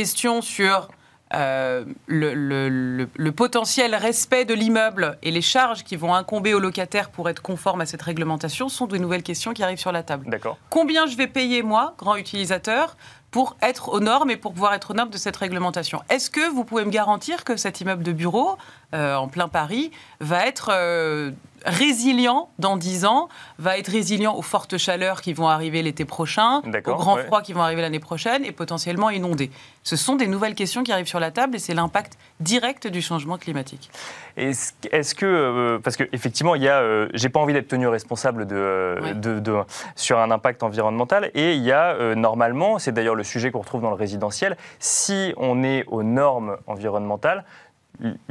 Question 0.00 0.40
sur 0.40 0.88
euh, 1.34 1.84
le, 2.06 3.30
potentiel 3.32 3.94
respect 3.94 4.46
de 4.46 4.54
l'immeuble 4.54 5.18
et 5.22 5.30
les 5.30 5.42
charges 5.42 5.84
qui 5.84 5.94
vont 5.94 6.14
incomber 6.14 6.54
aux 6.54 6.58
locataires 6.58 7.10
pour 7.10 7.28
être 7.28 7.42
conformes 7.42 7.82
à 7.82 7.86
cette 7.86 8.00
réglementation 8.00 8.70
sont 8.70 8.86
de 8.86 8.96
nouvelles 8.96 9.22
questions 9.22 9.52
qui 9.52 9.62
arrivent 9.62 9.78
sur 9.78 9.92
la 9.92 10.02
table. 10.02 10.24
D'accord. 10.30 10.56
Combien 10.70 11.06
je 11.06 11.18
vais 11.18 11.26
payer, 11.26 11.62
moi, 11.62 11.94
grand 11.98 12.16
utilisateur, 12.16 12.96
pour 13.30 13.58
être 13.60 13.90
aux 13.90 14.00
normes 14.00 14.30
et 14.30 14.38
pour 14.38 14.54
pouvoir 14.54 14.72
être 14.72 14.92
aux 14.92 14.94
normes 14.94 15.10
de 15.10 15.18
cette 15.18 15.36
réglementation? 15.36 16.00
Est-ce 16.08 16.30
que 16.30 16.50
vous 16.50 16.64
pouvez 16.64 16.86
me 16.86 16.90
garantir 16.90 17.44
que 17.44 17.58
cet 17.58 17.82
immeuble 17.82 18.02
de 18.02 18.12
bureau, 18.12 18.56
euh, 18.94 19.16
en 19.16 19.28
plein 19.28 19.48
Paris, 19.48 19.90
va 20.20 20.46
être 20.46 20.70
euh, 20.72 21.30
résilient 21.64 22.48
dans 22.58 22.76
10 22.76 23.04
ans, 23.04 23.28
va 23.58 23.78
être 23.78 23.90
résilient 23.90 24.34
aux 24.34 24.42
fortes 24.42 24.78
chaleurs 24.78 25.20
qui 25.20 25.32
vont 25.32 25.48
arriver 25.48 25.82
l'été 25.82 26.04
prochain, 26.04 26.62
aux 26.86 26.94
grands 26.94 27.16
froids 27.16 27.42
qui 27.42 27.52
vont 27.52 27.62
arriver 27.62 27.82
l'année 27.82 28.00
prochaine 28.00 28.44
et 28.44 28.52
potentiellement 28.52 29.10
inondés. 29.10 29.50
Ce 29.82 29.96
sont 29.96 30.16
des 30.16 30.26
nouvelles 30.26 30.54
questions 30.54 30.82
qui 30.82 30.92
arrivent 30.92 31.06
sur 31.06 31.20
la 31.20 31.30
table 31.30 31.56
et 31.56 31.58
c'est 31.58 31.74
l'impact 31.74 32.18
direct 32.40 32.86
du 32.86 33.02
changement 33.02 33.38
climatique. 33.38 33.90
Est-ce 34.36 35.14
que, 35.14 35.26
euh, 35.26 35.78
parce 35.78 35.96
qu'effectivement, 35.96 36.54
il 36.54 36.62
y 36.62 36.68
a, 36.68 36.80
euh, 36.80 37.08
j'ai 37.14 37.28
pas 37.28 37.40
envie 37.40 37.52
d'être 37.52 37.68
tenu 37.68 37.88
responsable 37.88 38.46
de, 38.46 39.14
de, 39.14 39.62
sur 39.96 40.18
un 40.18 40.30
impact 40.30 40.62
environnemental 40.62 41.30
et 41.34 41.54
il 41.54 41.62
y 41.62 41.72
a 41.72 41.92
euh, 41.94 42.14
normalement, 42.14 42.78
c'est 42.78 42.92
d'ailleurs 42.92 43.14
le 43.14 43.24
sujet 43.24 43.50
qu'on 43.50 43.60
retrouve 43.60 43.82
dans 43.82 43.90
le 43.90 43.96
résidentiel, 43.96 44.56
si 44.78 45.34
on 45.36 45.62
est 45.62 45.84
aux 45.88 46.02
normes 46.02 46.56
environnementales, 46.66 47.44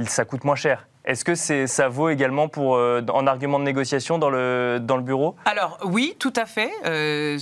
ça 0.06 0.26
coûte 0.26 0.44
moins 0.44 0.56
cher. 0.56 0.89
Est-ce 1.10 1.26
que 1.26 1.34
ça 1.34 1.90
vaut 1.90 2.10
également 2.10 2.50
pour, 2.50 2.76
euh, 2.76 3.02
en 3.12 3.26
argument 3.26 3.58
de 3.58 3.64
négociation 3.64 4.20
dans 4.20 4.30
le, 4.30 4.78
dans 4.80 4.96
le 4.96 5.02
bureau? 5.02 5.36
Alors 5.46 5.80
oui, 5.84 6.16
tout 6.20 6.34
à 6.36 6.46
fait. 6.46 6.72
Euh, 6.86 7.40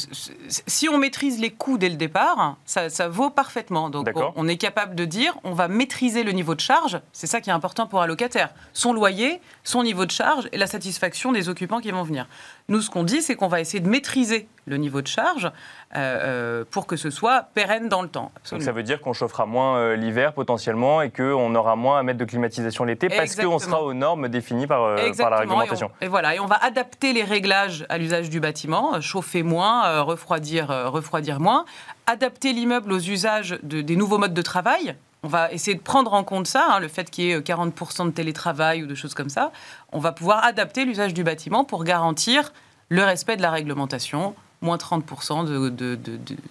si 0.67 0.87
on 0.87 0.97
maîtrise 0.97 1.37
les 1.41 1.49
coûts 1.49 1.77
dès 1.77 1.89
le 1.89 1.97
départ, 1.97 2.55
ça, 2.63 3.09
vaut 3.09 3.29
parfaitement. 3.29 3.89
Donc 3.89 4.09
on, 4.37 4.47
est 4.47 4.55
capable 4.55 4.95
de 4.95 5.03
dire, 5.03 5.37
on 5.43 5.51
va 5.51 5.67
maîtriser 5.67 6.23
le 6.23 6.31
niveau 6.31 6.55
de 6.55 6.61
charge. 6.61 7.01
C'est 7.11 7.27
ça 7.27 7.41
qui 7.41 7.49
est 7.49 7.53
important 7.53 7.87
pour 7.87 8.01
un 8.01 8.07
locataire. 8.07 8.51
Son 8.71 8.93
loyer, 8.93 9.41
son 9.65 9.83
niveau 9.83 10.05
de 10.05 10.11
charge 10.11 10.47
et 10.53 10.57
la 10.57 10.67
satisfaction 10.67 11.33
des 11.33 11.49
occupants 11.49 11.81
qui 11.81 11.91
vont 11.91 12.03
venir. 12.03 12.25
Nous, 12.69 12.79
ce 12.79 12.89
qu'on 12.89 13.03
dit, 13.03 13.21
c'est 13.21 13.35
qu'on 13.35 13.49
va 13.49 13.59
essayer 13.59 13.81
de 13.81 13.89
maîtriser 13.89 14.47
le 14.65 14.77
niveau 14.77 15.01
de 15.01 15.07
charge 15.07 15.51
euh, 15.95 16.00
euh, 16.00 16.66
pour 16.69 16.86
que 16.86 16.98
ce 16.98 17.10
soit 17.10 17.44
pérenne 17.54 17.88
dans 17.88 18.01
le 18.01 18.10
temps. 18.10 18.31
Donc 18.51 18.62
ça 18.62 18.74
veut 18.74 18.84
dire 18.84 19.00
qu'on 19.00 19.13
chauffera 19.13 19.45
moins 19.45 19.78
euh, 19.78 19.95
l'hiver 19.95 20.34
potentiellement 20.34 21.01
et 21.01 21.12
qu'on 21.12 21.56
aura 21.56 21.78
moins 21.78 22.00
à 22.00 22.04
mettre 22.04 22.19
de 22.19 22.25
climatisation 22.25 22.84
l'été 22.84 23.07
parce 23.07 23.38
qu'on 23.38 23.57
sera 23.57 23.81
aux 23.81 23.94
normes 23.94 24.28
définies 24.28 24.68
par, 24.68 24.95
par 25.18 25.30
la 25.30 25.38
réglementation. 25.38 25.89
Et, 26.01 26.07
voilà, 26.07 26.36
et 26.36 26.39
on 26.42 26.45
va 26.45 26.62
adapter 26.62 27.13
les 27.13 27.24
réglages 27.24 27.86
à 27.88 27.98
l'usage 27.98 28.29
du 28.29 28.41
bâtiment, 28.41 29.00
chauffer 29.00 29.44
moins, 29.44 30.01
refroidir, 30.01 30.67
refroidir 30.91 31.39
moins, 31.39 31.63
adapter 32.06 32.51
l'immeuble 32.51 32.91
aux 32.91 33.00
usages 33.00 33.58
de, 33.63 33.79
des 33.82 33.96
nouveaux 33.96 34.17
modes 34.17 34.34
de 34.34 34.41
travail 34.41 34.98
on 35.24 35.29
va 35.29 35.51
essayer 35.51 35.75
de 35.75 35.82
prendre 35.82 36.13
en 36.13 36.24
compte 36.24 36.48
ça, 36.48 36.67
hein, 36.70 36.79
le 36.79 36.88
fait 36.88 37.10
qu'il 37.10 37.25
y 37.25 37.32
ait 37.32 37.39
40% 37.39 38.06
de 38.06 38.12
télétravail 38.12 38.84
ou 38.84 38.86
de 38.86 38.96
choses 38.96 39.13
comme 39.13 39.29
ça. 39.29 39.51
On 39.91 40.00
va 40.00 40.12
pouvoir 40.12 40.44
adapter 40.46 40.86
l'usage 40.86 41.13
du 41.13 41.24
bâtiment 41.24 41.63
pour 41.63 41.84
garantir 41.84 42.53
le 42.89 43.03
respect 43.03 43.36
de 43.36 43.41
la 43.41 43.51
réglementation, 43.51 44.36
moins 44.61 44.77
30% 44.77 45.45
de, 45.45 45.97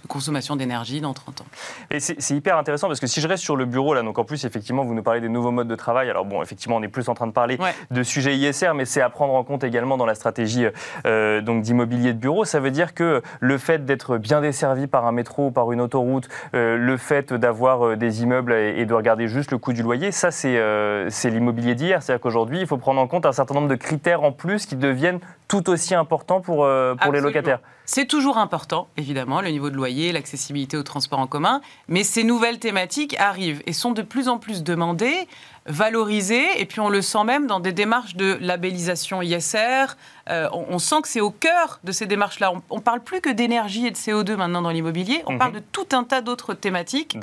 consommation 0.08 0.56
d'énergie 0.56 1.00
dans 1.00 1.12
30 1.12 1.40
ans. 1.40 1.46
Et 1.90 1.98
c'est 2.00 2.34
hyper 2.34 2.56
intéressant 2.56 2.86
parce 2.86 3.00
que 3.00 3.06
si 3.06 3.20
je 3.20 3.26
reste 3.26 3.42
sur 3.42 3.56
le 3.56 3.64
bureau, 3.64 3.94
là, 3.94 4.02
donc 4.02 4.18
en 4.18 4.24
plus, 4.24 4.44
effectivement, 4.44 4.84
vous 4.84 4.94
nous 4.94 5.02
parlez 5.02 5.20
des 5.20 5.28
nouveaux 5.28 5.50
modes 5.50 5.68
de 5.68 5.74
travail. 5.74 6.08
Alors 6.08 6.24
bon, 6.24 6.42
effectivement, 6.42 6.76
on 6.76 6.82
est 6.82 6.88
plus 6.88 7.08
en 7.08 7.14
train 7.14 7.26
de 7.26 7.32
parler 7.32 7.58
de 7.90 8.02
sujets 8.02 8.36
ISR, 8.36 8.72
mais 8.74 8.84
c'est 8.84 9.00
à 9.00 9.10
prendre 9.10 9.34
en 9.34 9.42
compte 9.42 9.64
également 9.64 9.96
dans 9.96 10.06
la 10.06 10.14
stratégie 10.14 10.66
euh, 11.04 11.40
donc 11.40 11.62
d'immobilier 11.62 12.12
de 12.12 12.18
bureau. 12.18 12.44
Ça 12.44 12.60
veut 12.60 12.70
dire 12.70 12.94
que 12.94 13.22
le 13.40 13.58
fait 13.58 13.84
d'être 13.84 14.18
bien 14.18 14.40
desservi 14.40 14.86
par 14.86 15.06
un 15.06 15.12
métro 15.12 15.46
ou 15.46 15.50
par 15.50 15.72
une 15.72 15.80
autoroute, 15.80 16.28
euh, 16.54 16.76
le 16.76 16.96
fait 16.96 17.32
d'avoir 17.32 17.86
euh, 17.86 17.96
des 17.96 18.22
immeubles 18.22 18.52
et, 18.52 18.86
de 18.86 18.94
regarder 18.94 19.26
juste 19.26 19.50
le 19.50 19.58
coût 19.58 19.72
du 19.72 19.82
loyer, 19.82 20.12
ça, 20.12 20.30
c'est 20.30 21.30
l'immobilier 21.30 21.74
d'hier. 21.74 22.02
C'est-à-dire 22.02 22.20
qu'aujourd'hui, 22.20 22.60
il 22.60 22.66
faut 22.68 22.76
prendre 22.76 23.00
en 23.00 23.08
compte 23.08 23.26
un 23.26 23.32
certain 23.32 23.54
nombre 23.54 23.68
de 23.68 23.74
critères 23.74 24.22
en 24.22 24.30
plus 24.30 24.66
qui 24.66 24.76
deviennent 24.76 25.18
tout 25.48 25.68
aussi 25.70 25.94
importants 25.94 26.40
pour, 26.40 26.68
pour 27.00 27.12
les 27.12 27.20
locataires. 27.20 27.58
C'est 27.86 28.06
toujours 28.06 28.36
important, 28.36 28.88
évidemment, 28.96 29.40
le 29.40 29.48
niveau 29.50 29.70
de 29.70 29.76
loyer, 29.76 30.10
l'accessibilité 30.10 30.76
au 30.76 30.82
transport 30.82 31.20
en 31.20 31.28
commun, 31.28 31.60
mais 31.86 32.02
ces 32.02 32.24
nouvelles 32.24 32.58
thématiques 32.58 33.16
arrivent 33.18 33.62
et 33.64 33.72
sont 33.72 33.92
de 33.92 34.02
plus 34.02 34.28
en 34.28 34.38
plus 34.38 34.64
demandées, 34.64 35.28
valorisées, 35.66 36.60
et 36.60 36.66
puis 36.66 36.80
on 36.80 36.88
le 36.88 37.00
sent 37.00 37.22
même 37.24 37.46
dans 37.46 37.60
des 37.60 37.72
démarches 37.72 38.16
de 38.16 38.38
labellisation 38.40 39.22
ISR. 39.22 39.94
Euh, 40.28 40.48
on, 40.52 40.80
sent 40.80 41.02
que 41.02 41.08
c'est 41.08 41.20
au 41.20 41.30
cœur 41.30 41.78
de 41.84 41.92
ces 41.92 42.06
démarches-là. 42.06 42.52
On 42.70 42.76
ne 42.76 42.82
parle 42.82 43.00
plus 43.00 43.20
que 43.20 43.30
d'énergie 43.30 43.86
et 43.86 43.92
de 43.92 43.96
CO2 43.96 44.34
maintenant 44.34 44.62
dans 44.62 44.70
l'immobilier, 44.70 45.22
on 45.26 45.32
mhm. 45.32 45.38
parle 45.38 45.52
de 45.52 45.62
tout 45.72 45.86
un 45.92 46.02
tas 46.02 46.22
d'autres 46.22 46.54
thématiques 46.54 47.16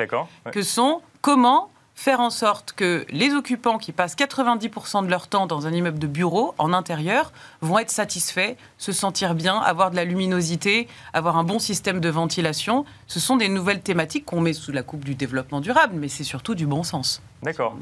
que 0.51 0.61
sont 0.61 1.01
comment 1.21 1.69
faire 1.95 2.19
en 2.19 2.29
sorte 2.29 2.73
que 2.73 3.05
les 3.09 3.33
occupants 3.33 3.77
qui 3.77 3.91
passent 3.91 4.15
90% 4.15 5.05
de 5.05 5.09
leur 5.09 5.27
temps 5.27 5.45
dans 5.45 5.67
un 5.67 5.71
immeuble 5.71 5.99
de 5.99 6.07
bureau 6.07 6.55
en 6.57 6.73
intérieur 6.73 7.31
vont 7.63 7.79
être 7.79 7.91
satisfaits, 7.91 8.55
se 8.77 8.91
sentir 8.91 9.35
bien, 9.35 9.57
avoir 9.57 9.91
de 9.91 9.95
la 9.95 10.05
luminosité, 10.05 10.87
avoir 11.13 11.37
un 11.37 11.43
bon 11.43 11.59
système 11.59 11.99
de 11.99 12.09
ventilation. 12.09 12.85
Ce 13.07 13.19
sont 13.19 13.37
des 13.37 13.49
nouvelles 13.49 13.81
thématiques 13.81 14.25
qu'on 14.25 14.41
met 14.41 14.53
sous 14.53 14.71
la 14.71 14.83
coupe 14.83 15.05
du 15.05 15.15
développement 15.15 15.61
durable, 15.61 15.93
mais 15.95 16.09
c'est 16.09 16.23
surtout 16.23 16.55
du 16.55 16.67
bon 16.67 16.83
sens. 16.83 17.21
D'accord. 17.43 17.75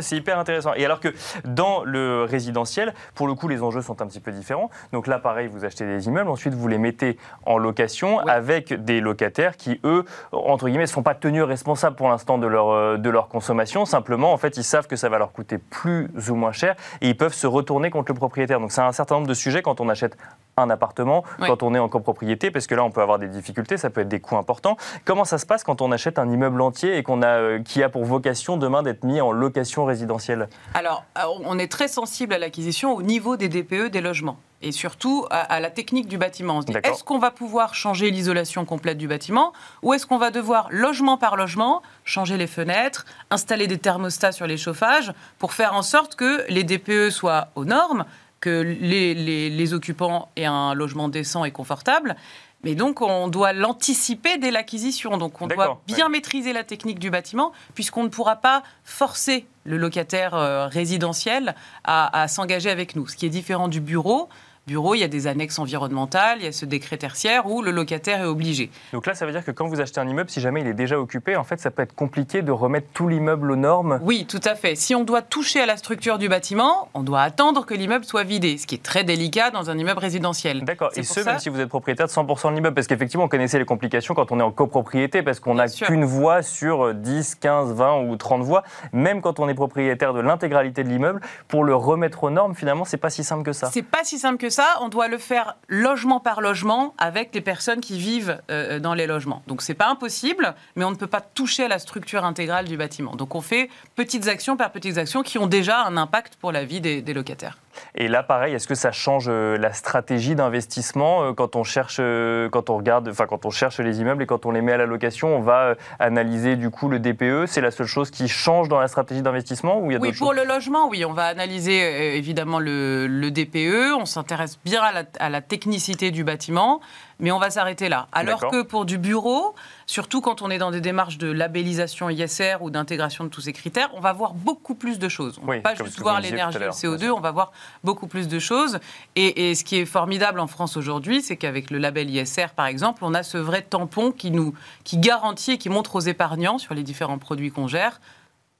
c'est 0.00 0.16
hyper 0.16 0.38
intéressant. 0.38 0.74
Et 0.74 0.84
alors 0.84 1.00
que 1.00 1.14
dans 1.44 1.84
le 1.84 2.24
résidentiel, 2.24 2.94
pour 3.14 3.26
le 3.26 3.34
coup, 3.34 3.46
les 3.48 3.62
enjeux 3.62 3.82
sont 3.82 4.02
un 4.02 4.06
petit 4.06 4.20
peu 4.20 4.32
différents. 4.32 4.70
Donc 4.92 5.06
là, 5.06 5.18
pareil, 5.18 5.46
vous 5.46 5.64
achetez 5.64 5.86
des 5.86 6.06
immeubles, 6.08 6.30
ensuite 6.30 6.54
vous 6.54 6.68
les 6.68 6.78
mettez 6.78 7.16
en 7.46 7.58
location 7.58 8.18
avec 8.20 8.72
des 8.84 9.00
locataires 9.00 9.56
qui, 9.56 9.80
eux, 9.84 10.04
entre 10.32 10.66
guillemets, 10.66 10.84
ne 10.84 10.88
sont 10.88 11.02
pas 11.02 11.14
tenus 11.14 11.44
responsables 11.44 11.96
pour 11.96 12.08
l'instant 12.08 12.38
de 12.38 12.46
leur, 12.46 12.70
euh, 12.70 12.96
de 12.96 13.08
leur 13.08 13.28
consommation. 13.28 13.84
Simplement, 13.84 14.32
en 14.32 14.36
fait, 14.36 14.56
ils 14.56 14.64
savent 14.64 14.88
que 14.88 14.96
ça 14.96 15.08
va 15.08 15.18
leur 15.18 15.32
coûter 15.32 15.58
plus 15.58 16.08
ou 16.28 16.34
moins 16.34 16.52
cher 16.52 16.74
et 17.00 17.08
ils 17.08 17.16
peuvent 17.16 17.34
se 17.34 17.46
retourner 17.46 17.90
contre 17.90 18.12
le 18.12 18.16
propriétaire. 18.18 18.58
Donc 18.58 18.72
c'est 18.72 18.80
un 18.80 18.91
certain 18.92 19.16
nombre 19.16 19.28
de 19.28 19.34
sujets 19.34 19.62
quand 19.62 19.80
on 19.80 19.88
achète 19.88 20.16
un 20.56 20.68
appartement, 20.70 21.24
quand 21.40 21.62
on 21.62 21.74
est 21.74 21.78
en 21.78 21.88
copropriété, 21.88 22.50
parce 22.50 22.66
que 22.66 22.74
là, 22.74 22.84
on 22.84 22.90
peut 22.90 23.00
avoir 23.00 23.18
des 23.18 23.28
difficultés, 23.28 23.76
ça 23.76 23.90
peut 23.90 24.02
être 24.02 24.08
des 24.08 24.20
coûts 24.20 24.36
importants. 24.36 24.76
Comment 25.04 25.24
ça 25.24 25.38
se 25.38 25.46
passe 25.46 25.64
quand 25.64 25.80
on 25.80 25.90
achète 25.92 26.18
un 26.18 26.30
immeuble 26.30 26.60
entier 26.60 26.96
et 26.96 27.02
qu'on 27.02 27.22
a, 27.22 27.38
euh, 27.38 27.62
qui 27.62 27.82
a 27.82 27.88
pour 27.88 28.04
vocation 28.04 28.56
demain 28.56 28.82
d'être 28.82 29.04
mis 29.04 29.20
en 29.20 29.32
location 29.32 29.84
résidentielle? 29.84 30.48
Alors, 30.74 31.04
euh, 31.18 31.22
on 31.44 31.58
est 31.58 31.70
très 31.70 31.88
sensible 31.88 32.34
à 32.34 32.38
l'acquisition 32.38 32.94
au 32.94 33.02
niveau 33.02 33.36
des 33.36 33.48
DPE 33.48 33.90
des 33.90 34.00
logements 34.00 34.36
et 34.62 34.72
surtout 34.72 35.26
à, 35.30 35.60
la 35.60 35.70
technique 35.70 36.08
du 36.08 36.18
bâtiment. 36.18 36.60
est-ce 36.60 37.04
qu'on 37.04 37.18
va 37.18 37.30
pouvoir 37.30 37.74
changer 37.74 38.10
l'isolation 38.10 38.64
complète 38.64 38.96
du 38.96 39.08
bâtiment 39.08 39.52
ou 39.82 39.92
est-ce 39.92 40.06
qu'on 40.06 40.18
va 40.18 40.30
devoir, 40.30 40.68
logement 40.70 41.18
par 41.18 41.36
logement, 41.36 41.82
changer 42.04 42.36
les 42.36 42.46
fenêtres, 42.46 43.04
installer 43.30 43.66
des 43.66 43.78
thermostats 43.78 44.32
sur 44.32 44.46
les 44.46 44.56
chauffages 44.56 45.12
pour 45.38 45.52
faire 45.52 45.74
en 45.74 45.82
sorte 45.82 46.14
que 46.14 46.44
les 46.48 46.64
DPE 46.64 47.10
soient 47.10 47.48
aux 47.56 47.64
normes 47.64 48.04
que 48.42 48.60
les, 48.60 49.72
occupants 49.72 50.28
aient 50.36 50.44
un 50.44 50.74
logement 50.74 51.08
décent 51.08 51.46
et 51.46 51.50
confortable. 51.50 52.16
Mais 52.64 52.74
donc, 52.74 53.00
on 53.00 53.28
doit 53.28 53.52
l'anticiper 53.52 54.36
dès 54.36 54.50
l'acquisition. 54.50 55.16
Donc, 55.16 55.40
on 55.40 55.46
doit 55.46 55.80
bien 55.86 56.08
maîtriser 56.10 56.52
la 56.52 56.64
technique 56.64 56.98
du 56.98 57.10
bâtiment, 57.10 57.52
puisqu'on 57.74 58.02
ne 58.02 58.08
pourra 58.08 58.36
pas 58.36 58.62
forcer 58.84 59.46
le 59.64 59.78
locataire 59.78 60.34
euh, 60.34 60.66
résidentiel 60.66 61.54
à 61.84 62.28
s'engager 62.28 62.70
avec 62.70 62.94
nous. 62.94 63.08
Ce 63.08 63.16
qui 63.16 63.26
est 63.26 63.30
différent 63.30 63.68
du 63.68 63.80
bureau, 63.80 64.28
bureau, 64.66 64.94
il 64.94 65.00
y 65.00 65.04
a 65.04 65.08
des 65.08 65.26
annexes 65.26 65.58
environnementales, 65.58 66.38
il 66.38 66.44
y 66.44 66.48
a 66.48 66.52
ce 66.52 66.64
décret 66.64 66.96
tertiaire 66.96 67.46
où 67.46 67.62
le 67.62 67.72
locataire 67.72 68.20
est 68.20 68.26
obligé. 68.26 68.70
Donc 68.92 69.06
là, 69.06 69.14
ça 69.14 69.26
veut 69.26 69.32
dire 69.32 69.44
que 69.44 69.50
quand 69.50 69.66
vous 69.66 69.80
achetez 69.80 70.00
un 70.00 70.06
immeuble, 70.06 70.30
si 70.30 70.40
jamais 70.40 70.60
il 70.60 70.68
est 70.68 70.74
déjà 70.74 71.00
occupé, 71.00 71.36
en 71.36 71.42
fait, 71.42 71.58
ça 71.58 71.72
peut 71.72 71.82
être 71.82 71.94
compliqué 71.94 72.42
de 72.42 72.52
remettre 72.52 72.86
tout 72.94 73.08
l'immeuble 73.08 73.50
aux 73.50 73.56
normes 73.56 73.98
Oui, 74.02 74.24
tout 74.24 74.40
à 74.44 74.54
fait. 74.54 74.76
Si 74.76 74.94
on 74.94 75.02
doit 75.02 75.22
toucher 75.22 75.60
à 75.60 75.66
la 75.66 75.76
structure 75.76 76.18
du 76.18 76.28
bâtiment, 76.28 76.88
on 76.94 77.02
doit 77.02 77.22
attendre 77.22 77.66
que 77.66 77.74
l'immeuble 77.74 78.04
soit 78.04 78.22
vidé, 78.22 78.56
ce 78.56 78.68
qui 78.68 78.76
est 78.76 78.82
très 78.82 79.02
délicat 79.02 79.50
dans 79.50 79.68
un 79.68 79.76
immeuble 79.76 79.98
résidentiel. 79.98 80.62
D'accord. 80.62 80.92
Et 80.94 81.02
ce, 81.02 81.20
même 81.20 81.40
si 81.40 81.48
vous 81.48 81.58
êtes 81.58 81.68
propriétaire 81.68 82.06
de 82.06 82.12
100% 82.12 82.50
de 82.50 82.54
l'immeuble, 82.54 82.74
parce 82.74 82.86
qu'effectivement, 82.86 83.24
on 83.24 83.28
connaissait 83.28 83.58
les 83.58 83.64
complications 83.64 84.14
quand 84.14 84.30
on 84.30 84.38
est 84.38 84.44
en 84.44 84.52
copropriété, 84.52 85.22
parce 85.22 85.40
qu'on 85.40 85.54
n'a 85.54 85.66
qu'une 85.68 86.04
voie 86.04 86.42
sur 86.42 86.94
10, 86.94 87.34
15, 87.34 87.72
20 87.74 88.02
ou 88.04 88.16
30 88.16 88.42
voies. 88.42 88.62
Même 88.92 89.22
quand 89.22 89.40
on 89.40 89.48
est 89.48 89.54
propriétaire 89.54 90.14
de 90.14 90.20
l'intégralité 90.20 90.84
de 90.84 90.88
l'immeuble, 90.88 91.20
pour 91.48 91.64
le 91.64 91.74
remettre 91.74 92.22
aux 92.22 92.30
normes, 92.30 92.54
finalement, 92.54 92.84
c'est 92.84 92.96
pas 92.96 93.10
si 93.10 93.24
simple 93.24 93.42
que 93.42 93.52
ça. 93.52 93.70
C'est 93.72 93.82
pas 93.82 94.04
si 94.04 94.20
simple 94.20 94.36
que 94.36 94.51
ça. 94.52 94.78
On 94.80 94.88
doit 94.88 95.08
le 95.08 95.18
faire 95.18 95.56
logement 95.66 96.20
par 96.20 96.40
logement 96.40 96.94
avec 96.98 97.34
les 97.34 97.40
personnes 97.40 97.80
qui 97.80 97.98
vivent 97.98 98.40
euh, 98.50 98.78
dans 98.78 98.94
les 98.94 99.08
logements. 99.08 99.42
Donc 99.48 99.62
c'est 99.62 99.74
pas 99.74 99.88
impossible, 99.88 100.54
mais 100.76 100.84
on 100.84 100.90
ne 100.90 100.96
peut 100.96 101.08
pas 101.08 101.20
toucher 101.20 101.64
à 101.64 101.68
la 101.68 101.80
structure 101.80 102.24
intégrale 102.24 102.68
du 102.68 102.76
bâtiment. 102.76 103.16
Donc 103.16 103.34
on 103.34 103.40
fait 103.40 103.68
petites 103.96 104.28
actions 104.28 104.56
par 104.56 104.70
petites 104.70 104.98
actions 104.98 105.22
qui 105.22 105.38
ont 105.38 105.48
déjà 105.48 105.84
un 105.84 105.96
impact 105.96 106.36
pour 106.36 106.52
la 106.52 106.64
vie 106.64 106.80
des 106.80 107.14
locataires. 107.14 107.58
Et 107.94 108.08
là, 108.08 108.22
pareil, 108.22 108.54
est-ce 108.54 108.66
que 108.66 108.74
ça 108.74 108.92
change 108.92 109.26
euh, 109.28 109.56
la 109.58 109.72
stratégie 109.72 110.34
d'investissement 110.34 111.24
euh, 111.24 111.32
quand 111.32 111.56
on 111.56 111.64
cherche, 111.64 111.98
euh, 112.00 112.48
quand 112.48 112.70
on 112.70 112.76
regarde, 112.76 113.08
enfin 113.08 113.26
quand 113.26 113.44
on 113.46 113.50
cherche 113.50 113.80
les 113.80 114.00
immeubles 114.00 114.22
et 114.22 114.26
quand 114.26 114.46
on 114.46 114.50
les 114.50 114.62
met 114.62 114.72
à 114.72 114.76
la 114.76 114.86
location, 114.86 115.36
on 115.36 115.40
va 115.40 115.74
analyser 115.98 116.56
du 116.56 116.70
coup 116.70 116.88
le 116.88 116.98
DPE. 116.98 117.46
C'est 117.46 117.60
la 117.60 117.70
seule 117.70 117.86
chose 117.86 118.10
qui 118.10 118.28
change 118.28 118.68
dans 118.68 118.80
la 118.80 118.88
stratégie 118.88 119.22
d'investissement 119.22 119.80
ou 119.80 119.90
il 119.90 119.94
y 119.94 119.96
a 119.96 120.00
Oui, 120.00 120.12
pour 120.12 120.32
le 120.32 120.44
logement, 120.44 120.88
oui, 120.88 121.04
on 121.04 121.12
va 121.12 121.26
analyser 121.26 122.16
évidemment 122.16 122.58
le, 122.58 123.30
DPE. 123.32 123.94
On 123.98 124.04
s'intéresse 124.04 124.58
bien 124.64 124.82
à 125.18 125.30
la 125.30 125.40
technicité 125.40 126.10
du 126.10 126.24
bâtiment 126.24 126.80
mais 127.22 127.30
on 127.30 127.38
va 127.38 127.48
s'arrêter 127.48 127.88
là. 127.88 128.08
Alors 128.12 128.50
que 128.50 128.62
pour 128.62 128.84
du 128.84 128.98
bureau, 128.98 129.54
surtout 129.86 130.20
quand 130.20 130.42
on 130.42 130.50
est 130.50 130.58
dans 130.58 130.72
des 130.72 130.82
démarches 130.82 131.16
de 131.16 131.30
labellisation 131.30 132.10
ISR 132.10 132.56
ou 132.60 132.68
d'intégration 132.68 133.24
de 133.24 133.30
tous 133.30 133.42
ces 133.42 133.52
critères, 133.54 133.88
on 133.94 134.00
va 134.00 134.12
voir 134.12 134.34
beaucoup 134.34 134.74
plus 134.74 134.98
de 134.98 135.08
choses. 135.08 135.38
On 135.42 135.46
ne 135.46 135.56
va 135.56 135.60
pas 135.60 135.74
juste 135.76 135.98
voir 136.00 136.20
l'énergie 136.20 136.58
et 136.58 136.60
le 136.60 136.70
CO2, 136.70 137.10
on 137.10 137.20
va 137.20 137.30
voir 137.30 137.52
beaucoup 137.84 138.08
plus 138.08 138.28
de 138.28 138.38
choses. 138.38 138.80
Et, 139.16 139.54
ce 139.54 139.64
qui 139.64 139.76
est 139.76 139.86
formidable 139.86 140.40
en 140.40 140.46
France 140.46 140.76
aujourd'hui, 140.76 141.22
c'est 141.22 141.36
qu'avec 141.36 141.70
le 141.70 141.78
label 141.78 142.10
ISR, 142.10 142.48
par 142.56 142.66
exemple, 142.66 143.04
on 143.04 143.14
a 143.14 143.22
ce 143.22 143.38
vrai 143.38 143.62
tampon 143.62 144.10
qui, 144.10 144.30
nous, 144.30 144.54
qui 144.82 144.98
garantit 144.98 145.52
et 145.52 145.58
qui 145.58 145.68
montre 145.68 145.94
aux 145.96 146.00
épargnants 146.00 146.58
sur 146.58 146.74
les 146.74 146.82
différents 146.82 147.18
produits 147.18 147.50
qu'on 147.50 147.68
gère 147.68 148.00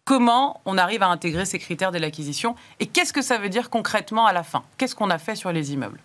comment 0.04 0.60
on 0.64 0.78
arrive 0.78 1.04
à 1.04 1.06
intégrer 1.06 1.44
ces 1.44 1.60
critères 1.60 1.92
de 1.92 1.98
l'acquisition 1.98 2.56
et 2.80 2.86
qu'est-ce 2.86 3.12
que 3.12 3.22
ça 3.22 3.38
veut 3.38 3.48
dire 3.48 3.70
concrètement 3.70 4.26
à 4.26 4.32
la 4.32 4.42
fin? 4.42 4.64
Qu'est-ce 4.76 4.96
qu'on 4.96 5.10
a 5.10 5.18
fait 5.18 5.36
sur 5.36 5.52
les 5.52 5.72
immeubles? 5.72 6.00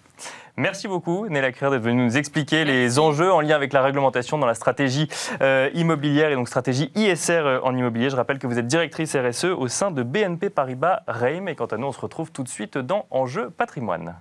Merci 0.60 0.88
beaucoup, 0.88 1.30
Néla 1.30 1.52
Crier, 1.52 1.70
d'être 1.70 1.84
venue 1.84 2.04
nous 2.04 2.18
expliquer 2.18 2.66
les 2.66 2.98
enjeux 2.98 3.32
en 3.32 3.42
lien 3.42 3.56
avec 3.56 3.74
la 3.74 3.84
réglementation 3.84 4.40
dans 4.40 4.48
la 4.48 4.56
stratégie 4.56 5.08
euh, 5.44 5.70
immobilière 5.76 6.32
et 6.32 6.34
donc 6.34 6.48
stratégie 6.48 6.92
ISR 6.96 7.46
euh, 7.46 7.60
en 7.62 7.78
immobilier. 7.78 8.10
Je 8.10 8.16
rappelle 8.16 8.40
que 8.40 8.48
vous 8.48 8.58
êtes 8.58 8.66
directrice 8.66 9.16
RSE 9.16 9.46
au 9.46 9.68
sein 9.68 9.92
de 9.92 10.02
BNP 10.02 10.50
Paribas 10.50 11.04
Reim. 11.08 11.46
Et 11.46 11.54
quant 11.54 11.68
à 11.68 11.78
nous, 11.78 11.86
on 11.86 11.92
se 11.92 12.02
retrouve 12.02 12.32
tout 12.32 12.42
de 12.42 12.50
suite 12.50 12.80
dans 12.80 13.06
Enjeux 13.12 13.52
patrimoine. 13.52 14.16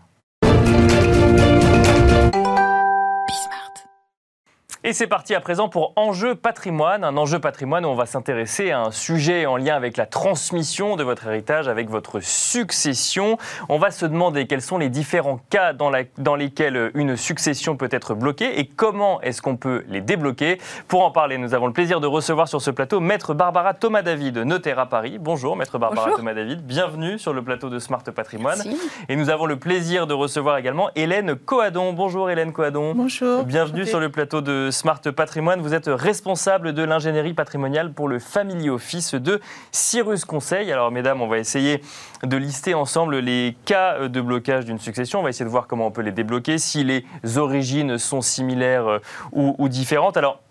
Et 4.89 4.93
c'est 4.93 5.09
parti 5.09 5.35
à 5.35 5.41
présent 5.41 5.69
pour 5.69 5.93
Enjeu 5.97 6.37
patrimoine. 6.37 7.03
Un 7.03 7.17
enjeu 7.17 7.41
patrimoine 7.41 7.85
où 7.85 7.89
on 7.89 7.97
va 7.97 8.07
s'intéresser 8.07 8.71
à 8.71 8.83
un 8.83 8.93
sujet 8.93 9.45
en 9.45 9.57
lien 9.57 9.75
avec 9.75 9.97
la 9.97 10.07
transmission 10.07 10.95
de 10.95 11.03
votre 11.03 11.27
héritage, 11.27 11.67
avec 11.67 11.91
votre 11.91 12.21
succession. 12.21 13.37
On 13.69 13.79
va 13.79 13.91
se 13.91 14.07
demander 14.07 14.47
quels 14.47 14.63
sont 14.63 14.79
les 14.79 14.89
différents 14.89 15.41
cas 15.51 15.73
dans, 15.73 15.91
la, 15.91 16.05
dans 16.19 16.37
lesquels 16.37 16.93
une 16.95 17.17
succession 17.17 17.77
peut 17.77 17.89
être 17.91 18.15
bloquée 18.15 18.61
et 18.61 18.67
comment 18.67 19.21
est-ce 19.23 19.43
qu'on 19.43 19.57
peut 19.57 19.83
les 19.89 20.01
débloquer. 20.01 20.61
Pour 20.87 21.05
en 21.05 21.11
parler, 21.11 21.37
nous 21.37 21.53
avons 21.53 21.67
le 21.67 21.73
plaisir 21.73 21.99
de 21.99 22.07
recevoir 22.07 22.47
sur 22.47 22.63
ce 22.63 22.71
plateau 22.71 23.01
Maître 23.01 23.35
Barbara 23.35 23.75
Thomas 23.75 24.03
David, 24.03 24.39
notaire 24.39 24.79
à 24.79 24.87
Paris. 24.87 25.19
Bonjour 25.19 25.57
Maître 25.57 25.79
Barbara 25.79 26.13
Thomas 26.13 26.35
David, 26.35 26.65
bienvenue 26.65 27.19
sur 27.19 27.33
le 27.33 27.43
plateau 27.43 27.71
de 27.71 27.81
Smart 27.81 28.05
Patrimoine. 28.05 28.63
Et 29.09 29.17
nous 29.17 29.31
avons 29.31 29.47
le 29.47 29.59
plaisir 29.59 30.07
de 30.07 30.15
recevoir 30.15 30.59
également 30.59 30.91
Hélène 30.95 31.35
Coadon. 31.35 31.93
Bonjour 31.93 32.31
Hélène 32.31 32.53
Coadon. 32.53 32.95
Bonjour. 32.95 33.43
Bienvenue 33.43 33.85
sur 33.85 33.99
le 33.99 34.11
plateau 34.11 34.43
de 34.43 34.71
Smart 34.77 35.01
Patrimoine. 35.01 35.63
Vous 35.63 35.73
êtes 35.73 35.89
responsable 35.89 36.75
de 36.75 36.83
l'ingénierie 36.83 37.33
patrimoniale 37.33 37.93
pour 37.93 38.09
le 38.09 38.19
Family 38.19 38.69
Office 38.69 39.15
de 39.15 39.41
Cyrus 39.73 40.27
Conseil. 40.27 40.71
Alors, 40.71 40.91
mesdames, 40.91 41.23
on 41.23 41.29
va 41.29 41.39
essayer 41.39 41.83
de 42.23 42.37
lister 42.37 42.75
ensemble 42.75 43.17
les 43.17 43.57
cas 43.65 44.09
de 44.09 44.21
blocage 44.21 44.67
d'une 44.67 44.79
succession. 44.79 45.21
On 45.21 45.23
va 45.23 45.31
essayer 45.31 45.47
de 45.47 45.51
voir 45.51 45.67
comment 45.67 45.87
on 45.87 45.91
peut 45.91 46.03
les 46.03 46.13
débloquer, 46.13 46.59
si 46.59 46.85
les 46.85 47.07
origines 47.39 47.97
sont 47.97 48.21
similaires 48.21 48.87
euh, 48.87 48.99
ou, 49.33 49.55
ou 49.59 49.69
différentes. 49.71 50.19
Alors, 50.19 50.43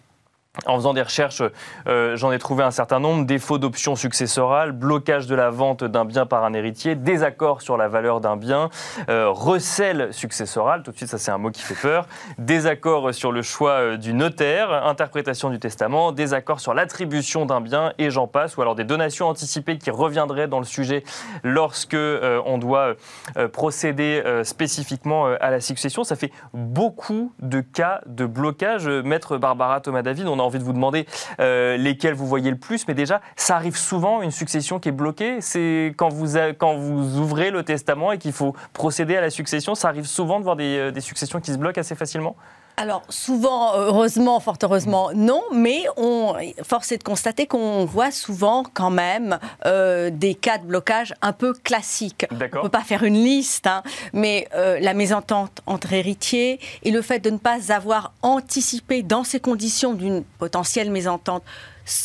en 0.66 0.76
faisant 0.76 0.94
des 0.94 1.02
recherches, 1.02 1.44
euh, 1.88 2.16
j'en 2.16 2.32
ai 2.32 2.40
trouvé 2.40 2.64
un 2.64 2.72
certain 2.72 3.00
nombre. 3.00 3.26
Défaut 3.26 3.58
d'option 3.58 3.96
successorale, 3.96 4.72
blocage 4.72 5.28
de 5.28 5.36
la 5.36 5.50
vente 5.50 5.84
d'un 5.84 6.06
bien 6.06 6.26
par 6.26 6.44
un 6.44 6.54
héritier, 6.54 6.96
désaccord 6.96 7.62
sur 7.62 7.78
la 7.78 7.88
valeur 7.88 8.22
d'un 8.22 8.38
bien, 8.38 8.70
euh, 9.10 9.30
recel 9.30 10.14
successoral, 10.14 10.84
tout 10.84 10.92
de 10.92 10.98
suite 10.98 11.10
ça 11.10 11.18
c'est 11.18 11.32
un 11.32 11.38
mot 11.38 11.52
qui 11.52 11.62
fait 11.62 11.76
peur, 11.76 12.08
désaccord 12.38 13.14
sur 13.14 13.32
le 13.32 13.42
choix 13.42 13.72
euh, 13.72 13.98
du 13.98 14.14
notaire, 14.14 14.72
interprétation 14.86 15.50
du 15.50 15.60
testament, 15.60 16.12
désaccord 16.12 16.60
sur 16.60 16.74
l'attribution 16.74 17.46
d'un 17.46 17.62
bien 17.62 17.94
et 17.98 18.10
j'en 18.10 18.28
passe, 18.28 18.58
ou 18.58 18.62
alors 18.62 18.76
des 18.76 18.84
donations 18.84 19.28
anticipées 19.28 19.78
qui 19.78 19.92
reviendraient 19.92 20.48
dans 20.48 20.60
le 20.60 20.66
sujet 20.66 21.04
lorsque 21.44 21.98
on 22.46 22.58
doit 22.58 22.94
procéder 23.52 24.24
spécifiquement 24.44 25.26
à 25.26 25.50
la 25.50 25.60
succession. 25.60 26.04
Ça 26.04 26.16
fait 26.16 26.32
beaucoup 26.54 27.34
de 27.40 27.62
cas 27.62 28.02
de 28.06 28.26
blocage. 28.26 28.88
Maître 28.88 29.38
Barbara 29.38 29.82
Thomas-David, 29.82 30.28
on 30.28 30.40
a 30.40 30.45
envie 30.46 30.60
de 30.60 30.64
vous 30.64 30.74
demander 30.74 31.06
euh, 31.40 31.78
lesquels 31.78 32.14
vous 32.14 32.28
voyez 32.28 32.50
le 32.50 32.58
plus, 32.58 32.88
mais 32.88 32.94
déjà, 32.94 33.22
ça 33.36 33.56
arrive 33.56 33.78
souvent, 33.78 34.22
une 34.22 34.32
succession 34.32 34.80
qui 34.80 34.90
est 34.90 34.94
bloquée. 34.94 35.42
C'est 35.42 35.94
quand 35.98 36.10
vous, 36.10 36.38
quand 36.58 36.76
vous 36.76 37.18
ouvrez 37.18 37.52
le 37.52 37.64
testament 37.64 38.12
et 38.12 38.18
qu'il 38.18 38.34
faut 38.34 38.56
procéder 38.74 39.16
à 39.16 39.22
la 39.22 39.30
succession, 39.30 39.76
ça 39.76 39.90
arrive 39.90 40.06
souvent 40.06 40.40
de 40.40 40.44
voir 40.44 40.56
des, 40.56 40.78
euh, 40.78 40.92
des 40.92 41.02
successions 41.02 41.40
qui 41.40 41.52
se 41.52 41.58
bloquent 41.58 41.80
assez 41.80 41.96
facilement? 41.96 42.36
Alors 42.78 43.04
souvent, 43.10 43.76
heureusement, 43.78 44.40
fort 44.40 44.58
heureusement, 44.62 45.12
non, 45.16 45.42
mais 45.54 45.86
on, 45.98 46.36
force 46.64 46.92
est 46.92 46.98
de 46.98 47.04
constater 47.04 47.48
qu'on 47.48 47.86
voit 47.86 48.12
souvent 48.12 48.64
quand 48.74 48.90
même 48.90 49.40
euh, 49.66 50.10
des 50.10 50.36
cas 50.36 50.58
de 50.58 50.66
blocage 50.66 51.14
un 51.22 51.34
peu 51.34 51.54
classiques. 51.54 52.26
On 52.32 52.36
ne 52.36 52.48
peut 52.48 52.70
pas 52.70 52.84
faire 52.84 53.04
une 53.04 53.16
liste, 53.16 53.68
hein, 53.68 53.84
mais 54.14 54.48
euh, 54.56 54.80
la 54.80 54.94
mésentente 54.94 55.62
entre 55.66 55.94
héritiers 55.94 56.60
et 56.84 56.92
le 56.92 57.02
fait 57.02 57.20
de 57.20 57.30
ne 57.30 57.38
pas 57.38 57.72
avoir 57.72 58.14
anticipé 58.22 59.04
dans 59.04 59.24
ces 59.24 59.40
conditions 59.40 59.94
d'une 59.94 60.24
potentielle 60.24 60.92
mésentente 60.92 61.44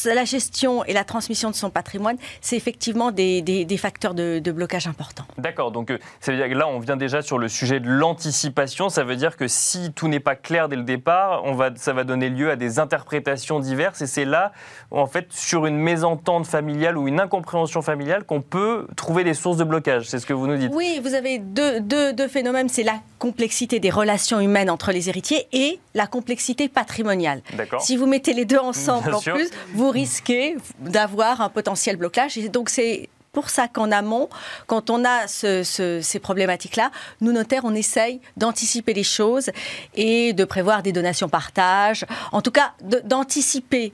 la 0.04 0.25
gestion 0.25 0.84
et 0.84 0.92
la 0.92 1.04
transmission 1.04 1.50
de 1.50 1.54
son 1.54 1.70
patrimoine, 1.70 2.16
c'est 2.40 2.56
effectivement 2.56 3.10
des, 3.10 3.66
facteurs 3.78 4.14
de, 4.14 4.50
blocage 4.50 4.87
importants. 4.87 5.25
D'accord, 5.38 5.70
donc 5.70 5.90
euh, 5.90 5.99
ça 6.20 6.32
veut 6.32 6.38
dire 6.38 6.49
que 6.49 6.54
là, 6.54 6.66
on 6.66 6.80
vient 6.80 6.96
déjà 6.96 7.22
sur 7.22 7.38
le 7.38 7.49
sujet 7.49 7.80
de 7.80 7.88
l'anticipation. 7.88 8.88
Ça 8.88 9.04
veut 9.04 9.16
dire 9.16 9.37
que 9.37 9.46
si 9.46 9.92
tout 9.92 10.08
n'est 10.08 10.20
pas 10.20 10.34
clair 10.34 10.68
dès 10.68 10.76
le 10.76 10.82
départ, 10.82 11.42
on 11.44 11.54
va, 11.54 11.70
ça 11.76 11.92
va 11.92 12.04
donner 12.04 12.28
lieu 12.28 12.50
à 12.50 12.56
des 12.56 12.78
interprétations 12.78 13.60
diverses. 13.60 14.02
Et 14.02 14.06
c'est 14.06 14.25
là, 14.25 14.52
en 14.90 15.06
fait, 15.06 15.32
sur 15.32 15.66
une 15.66 15.76
mésentente 15.76 16.46
familiale 16.46 16.99
ou 16.99 17.06
une 17.08 17.20
incompréhension 17.20 17.82
familiale, 17.82 18.25
qu'on 18.25 18.42
peut 18.42 18.87
trouver 18.96 19.25
des 19.25 19.34
sources 19.34 19.56
de 19.56 19.64
blocage. 19.64 20.08
C'est 20.08 20.18
ce 20.18 20.26
que 20.26 20.32
vous 20.32 20.46
nous 20.46 20.56
dites. 20.56 20.72
Oui, 20.75 21.00
vous 21.02 21.14
avez 21.14 21.38
deux, 21.38 21.80
deux 21.80 22.28
phénomènes. 22.28 22.68
C'est 22.68 22.82
la 22.82 23.00
complexité 23.18 23.80
des 23.80 23.90
relations 23.90 24.40
humaines 24.40 24.70
entre 24.70 24.92
les 24.92 25.08
héritiers 25.08 25.46
et 25.52 25.78
la 25.94 26.06
complexité 26.06 26.68
patrimoniale. 26.68 27.42
Si 27.78 27.96
vous 27.96 28.06
mettez 28.06 28.32
les 28.32 28.44
deux 28.44 28.58
ensemble 28.58 29.14
en 29.14 29.20
plus, 29.20 29.50
vous 29.75 29.91
risquez 29.91 30.57
d'avoir 30.81 31.41
un 31.41 31.49
potentiel 31.49 31.97
blocage. 31.97 32.39
Et 32.39 32.49
donc 32.49 32.69
c'est 32.69 33.09
pour 33.33 33.50
ça 33.50 33.69
qu'en 33.69 33.93
amont, 33.93 34.29
quand 34.67 34.91
on 34.91 35.05
a 35.05 35.27
ces 35.29 36.19
problématiques-là, 36.21 36.91
nous, 37.21 37.33
notaires, 37.33 37.65
on 37.65 37.75
essaye 37.75 38.21
d'anticiper 38.37 38.93
les 38.93 39.05
choses 39.05 39.50
et 39.95 40.33
de 40.33 40.45
prévoir 40.45 40.83
des 40.83 40.93
donations 40.93 41.29
partage, 41.29 42.05
en 42.33 42.43
tout 42.43 42.50
cas 42.50 42.73
d'anticiper 43.05 43.93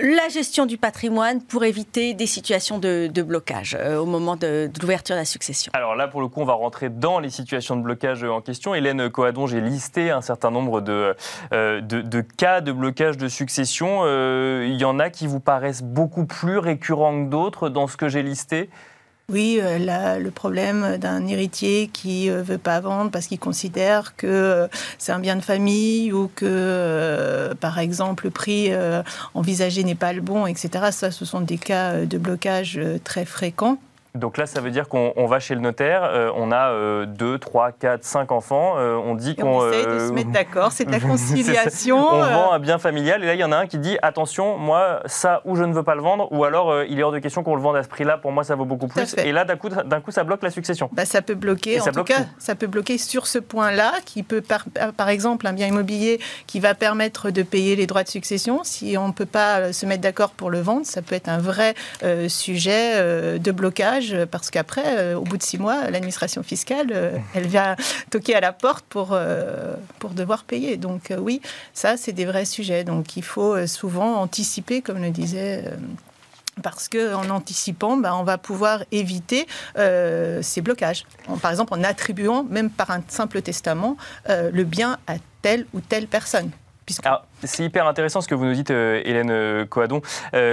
la 0.00 0.28
gestion 0.28 0.66
du 0.66 0.78
patrimoine 0.78 1.42
pour 1.42 1.64
éviter 1.64 2.14
des 2.14 2.26
situations 2.26 2.78
de, 2.78 3.10
blocage 3.22 3.76
euh, 3.78 3.98
au 3.98 4.06
moment 4.06 4.36
de, 4.36 4.70
l'ouverture 4.80 5.14
de 5.14 5.20
la 5.20 5.24
succession. 5.24 5.70
Alors 5.74 5.94
là, 5.94 6.08
pour 6.08 6.20
le 6.20 6.28
coup, 6.28 6.40
on 6.40 6.44
va 6.44 6.54
rentrer 6.54 6.88
dans 6.88 7.18
les 7.18 7.30
situations 7.30 7.76
de 7.76 7.82
blocage 7.82 8.24
en 8.24 8.40
question. 8.40 8.74
Hélène 8.74 9.10
Coadon, 9.10 9.46
j'ai 9.46 9.60
listé 9.60 10.10
un 10.10 10.22
certain 10.22 10.50
nombre 10.50 10.80
de, 10.80 11.14
euh, 11.52 11.80
cas 12.36 12.60
de 12.60 12.72
blocage 12.72 13.18
de 13.18 13.28
succession. 13.28 14.00
Euh, 14.04 14.66
il 14.68 14.76
y 14.76 14.84
en 14.84 14.98
a 14.98 15.10
qui 15.10 15.26
vous 15.26 15.40
paraissent 15.40 15.82
beaucoup 15.82 16.24
plus 16.24 16.58
récurrents 16.58 17.24
que 17.24 17.30
d'autres 17.30 17.68
dans 17.68 17.86
ce 17.86 17.96
que 17.96 18.08
j'ai 18.08 18.22
listé 18.22 18.70
oui, 19.30 19.60
euh, 19.62 20.18
le 20.18 20.30
problème 20.30 20.96
d'un 20.98 21.26
héritier 21.26 21.88
qui 21.92 22.26
ne 22.26 22.34
euh, 22.34 22.42
veut 22.42 22.58
pas 22.58 22.80
vendre 22.80 23.10
parce 23.10 23.26
qu'il 23.26 23.38
considère 23.38 24.16
que 24.16 24.26
euh, 24.26 24.68
c'est 24.98 25.12
un 25.12 25.20
bien 25.20 25.36
de 25.36 25.40
famille 25.40 26.12
ou 26.12 26.30
que, 26.34 27.54
par 27.60 27.78
exemple, 27.78 28.24
le 28.24 28.30
prix 28.30 28.70
envisagé 29.34 29.84
n'est 29.84 29.94
pas 29.94 30.12
le 30.12 30.20
bon, 30.20 30.46
etc. 30.46 30.86
Ça, 30.90 31.10
ce 31.10 31.24
sont 31.24 31.40
des 31.40 31.58
cas 31.58 32.04
de 32.04 32.18
blocage 32.18 32.80
très 33.04 33.24
fréquents. 33.24 33.78
Donc 34.16 34.38
là, 34.38 34.46
ça 34.46 34.60
veut 34.60 34.72
dire 34.72 34.88
qu'on 34.88 35.26
va 35.26 35.38
chez 35.38 35.54
le 35.54 35.60
notaire, 35.60 36.02
euh, 36.02 36.32
on 36.34 36.50
a 36.50 37.06
2, 37.06 37.38
3, 37.38 37.70
4, 37.70 38.02
5 38.02 38.32
enfants, 38.32 38.74
euh, 38.76 38.96
on 38.96 39.14
dit 39.14 39.36
qu'on... 39.36 39.60
On 39.60 39.70
essaye 39.70 39.86
de 39.86 39.98
se 40.00 40.10
euh, 40.10 40.12
mettre 40.12 40.30
d'accord, 40.32 40.72
c'est 40.72 40.84
de 40.84 40.90
la 40.90 40.98
conciliation. 40.98 41.96
on 41.96 42.24
vend 42.24 42.52
un 42.52 42.58
bien 42.58 42.78
familial, 42.78 43.22
et 43.22 43.26
là, 43.26 43.34
il 43.34 43.40
y 43.40 43.44
en 43.44 43.52
a 43.52 43.56
un 43.56 43.66
qui 43.66 43.78
dit, 43.78 43.98
attention, 44.02 44.58
moi, 44.58 45.00
ça, 45.06 45.42
ou 45.44 45.54
je 45.54 45.62
ne 45.62 45.72
veux 45.72 45.84
pas 45.84 45.94
le 45.94 46.00
vendre, 46.00 46.26
ou 46.32 46.44
alors 46.44 46.82
il 46.82 46.98
est 46.98 47.02
hors 47.04 47.12
de 47.12 47.20
question 47.20 47.44
qu'on 47.44 47.54
le 47.54 47.62
vende 47.62 47.76
à 47.76 47.84
ce 47.84 47.88
prix-là, 47.88 48.18
pour 48.18 48.32
moi, 48.32 48.42
ça 48.42 48.56
vaut 48.56 48.64
beaucoup 48.64 48.88
plus. 48.88 49.14
Et 49.18 49.30
là, 49.30 49.44
d'un 49.44 49.56
coup, 49.56 49.68
coup, 49.68 50.10
ça 50.10 50.24
bloque 50.24 50.42
la 50.42 50.50
succession. 50.50 50.90
Bah, 50.92 51.04
ça 51.04 51.22
peut 51.22 51.34
bloquer, 51.34 51.80
en 51.80 51.84
tout 51.84 52.02
cas, 52.02 52.26
ça 52.38 52.56
peut 52.56 52.66
bloquer 52.66 52.98
sur 52.98 53.28
ce 53.28 53.38
point-là, 53.38 53.92
qui 54.04 54.24
peut, 54.24 54.40
par, 54.40 54.64
par, 54.96 55.08
exemple, 55.08 55.46
un 55.46 55.52
bien 55.52 55.68
immobilier 55.68 56.18
qui 56.48 56.58
va 56.58 56.74
permettre 56.74 57.30
de 57.30 57.42
payer 57.42 57.76
les 57.76 57.86
droits 57.86 58.02
de 58.02 58.08
succession. 58.08 58.62
Si 58.64 58.96
on 58.98 59.06
ne 59.06 59.12
peut 59.12 59.24
pas 59.24 59.72
se 59.72 59.86
mettre 59.86 60.02
d'accord 60.02 60.30
pour 60.30 60.50
le 60.50 60.60
vendre, 60.60 60.84
ça 60.84 61.00
peut 61.00 61.14
être 61.14 61.28
un 61.28 61.38
vrai 61.38 61.76
sujet 62.28 63.38
de 63.38 63.52
blocage 63.52 63.99
parce 64.30 64.50
qu'après, 64.50 64.98
euh, 64.98 65.16
au 65.16 65.22
bout 65.22 65.36
de 65.36 65.42
six 65.42 65.58
mois, 65.58 65.90
l'administration 65.90 66.42
fiscale, 66.42 66.88
euh, 66.92 67.18
elle 67.34 67.46
vient 67.46 67.76
toquer 68.10 68.34
à 68.34 68.40
la 68.40 68.52
porte 68.52 68.84
pour, 68.88 69.10
euh, 69.12 69.74
pour 69.98 70.10
devoir 70.10 70.44
payer. 70.44 70.76
Donc 70.76 71.12
oui, 71.18 71.40
ça, 71.74 71.96
c'est 71.96 72.12
des 72.12 72.24
vrais 72.24 72.44
sujets. 72.44 72.84
Donc 72.84 73.16
il 73.16 73.22
faut 73.22 73.66
souvent 73.66 74.16
anticiper, 74.16 74.82
comme 74.82 75.02
le 75.02 75.10
disait 75.10 75.64
parce 76.62 76.88
qu'en 76.88 77.30
anticipant, 77.30 77.96
ben, 77.96 78.12
on 78.14 78.22
va 78.22 78.36
pouvoir 78.36 78.84
éviter 78.92 79.46
ces 79.76 80.60
blocages. 80.60 81.04
par 81.40 81.50
exemple, 81.50 81.74
en 81.74 81.82
attribuant, 81.82 82.44
même 82.44 82.70
par 82.70 82.90
un 82.90 83.02
simple 83.08 83.40
testament, 83.42 83.96
le 84.28 84.64
bien 84.64 84.98
à 85.06 85.14
telle 85.42 85.66
ou 85.72 85.80
telle 85.80 86.06
personne. 86.06 86.50
C'est 87.44 87.64
hyper 87.64 87.86
intéressant 87.86 88.20
ce 88.20 88.28
que 88.28 88.34
vous 88.34 88.44
nous 88.44 88.54
dites, 88.54 88.70
Hélène 88.70 89.66
Coadon, 89.66 90.02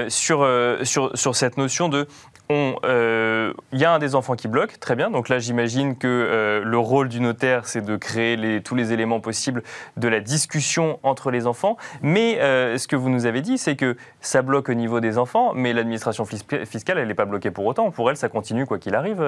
sur, 0.08 0.48
sur, 0.84 1.12
sur 1.17 1.36
cette 1.36 1.58
notion 1.58 1.89
de 1.89 2.08
il 2.50 2.75
euh, 2.86 3.53
y 3.74 3.84
a 3.84 3.91
un 3.91 4.00
des 4.00 4.15
enfants 4.15 4.36
qui 4.36 4.48
bloque, 4.48 4.79
très 4.79 4.96
bien. 4.96 5.10
Donc 5.10 5.27
là, 5.27 5.39
j'imagine 5.39 5.98
que 5.98 6.08
euh, 6.08 6.62
le 6.63 6.77
rôle 6.77 7.10
du 7.10 7.20
notaire, 7.20 7.67
c'est 7.67 7.84
de 7.84 7.98
créer 7.98 8.62
tous 8.62 8.75
les 8.75 8.94
éléments 8.94 9.20
possibles 9.20 9.63
de 9.98 10.08
la 10.08 10.22
discussion 10.22 11.00
entre 11.04 11.30
les 11.30 11.45
enfants. 11.45 11.76
Mais 12.02 12.39
euh, 12.39 12.78
ce 12.78 12.88
que 12.88 12.95
vous 12.95 13.10
nous 13.10 13.26
avez 13.26 13.41
dit, 13.41 13.58
c'est 13.58 13.76
que 13.76 13.97
ça 14.21 14.41
bloque 14.41 14.69
au 14.69 14.73
niveau 14.73 15.02
des 15.02 15.17
enfants, 15.17 15.52
mais 15.56 15.73
l'administration 15.73 16.26
fiscale, 16.26 16.97
elle 16.97 17.08
n'est 17.08 17.13
pas 17.13 17.26
bloquée 17.26 17.52
pour 17.52 17.65
autant. 17.65 17.91
Pour 17.91 18.10
elle, 18.10 18.17
ça 18.17 18.30
continue 18.30 18.65
quoi 18.65 18.80
qu'il 18.80 18.95
arrive, 18.95 19.21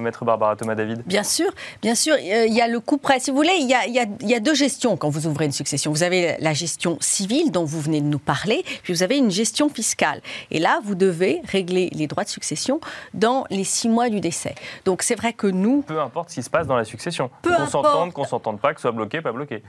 maître 0.00 0.24
Barbara 0.24 0.56
Thomas 0.56 0.74
David. 0.74 1.02
Bien 1.06 1.22
sûr, 1.22 1.52
bien 1.80 1.94
sûr. 1.94 2.16
Il 2.18 2.52
y 2.52 2.60
a 2.60 2.68
le 2.68 2.80
coup 2.80 2.98
près. 2.98 3.20
Si 3.20 3.30
vous 3.30 3.36
voulez, 3.36 3.54
il 3.58 3.66
y 3.66 3.74
y, 3.74 4.26
y 4.26 4.34
a, 4.34 4.40
deux 4.40 4.54
gestions 4.54 4.96
quand 4.96 5.08
vous 5.08 5.26
ouvrez 5.26 5.44
une 5.44 5.52
succession. 5.52 5.92
Vous 5.92 6.02
avez 6.02 6.36
la 6.40 6.54
gestion 6.54 6.96
civile 7.04 7.50
dont 7.50 7.64
vous 7.64 7.80
venez 7.80 8.00
de 8.00 8.06
nous 8.06 8.18
parler, 8.18 8.64
puis 8.82 8.92
vous 8.92 9.02
avez 9.02 9.18
une 9.18 9.30
gestion 9.30 9.68
fiscale. 9.68 10.20
Et 10.50 10.58
là, 10.58 10.80
vous 10.84 10.94
devez 10.94 11.40
régler 11.44 11.90
les 11.92 12.06
droits 12.06 12.24
de 12.24 12.28
succession 12.28 12.80
dans 13.12 13.44
les 13.50 13.64
six 13.64 13.88
mois 13.88 14.08
du 14.08 14.20
décès. 14.20 14.54
Donc 14.84 15.02
c'est 15.02 15.14
vrai 15.14 15.32
que 15.32 15.46
nous... 15.46 15.82
Peu 15.82 16.00
importe 16.00 16.30
ce 16.30 16.36
qui 16.36 16.42
se 16.42 16.50
passe 16.50 16.66
dans 16.66 16.76
la 16.76 16.84
succession. 16.84 17.30
Qu'on 17.42 17.66
s'entende, 17.66 18.12
qu'on 18.12 18.24
s'entende 18.24 18.60
pas, 18.60 18.74
que 18.74 18.80
ce 18.80 18.82
soit 18.82 18.92
bloqué, 18.92 19.20
pas 19.20 19.32
bloqué. 19.32 19.62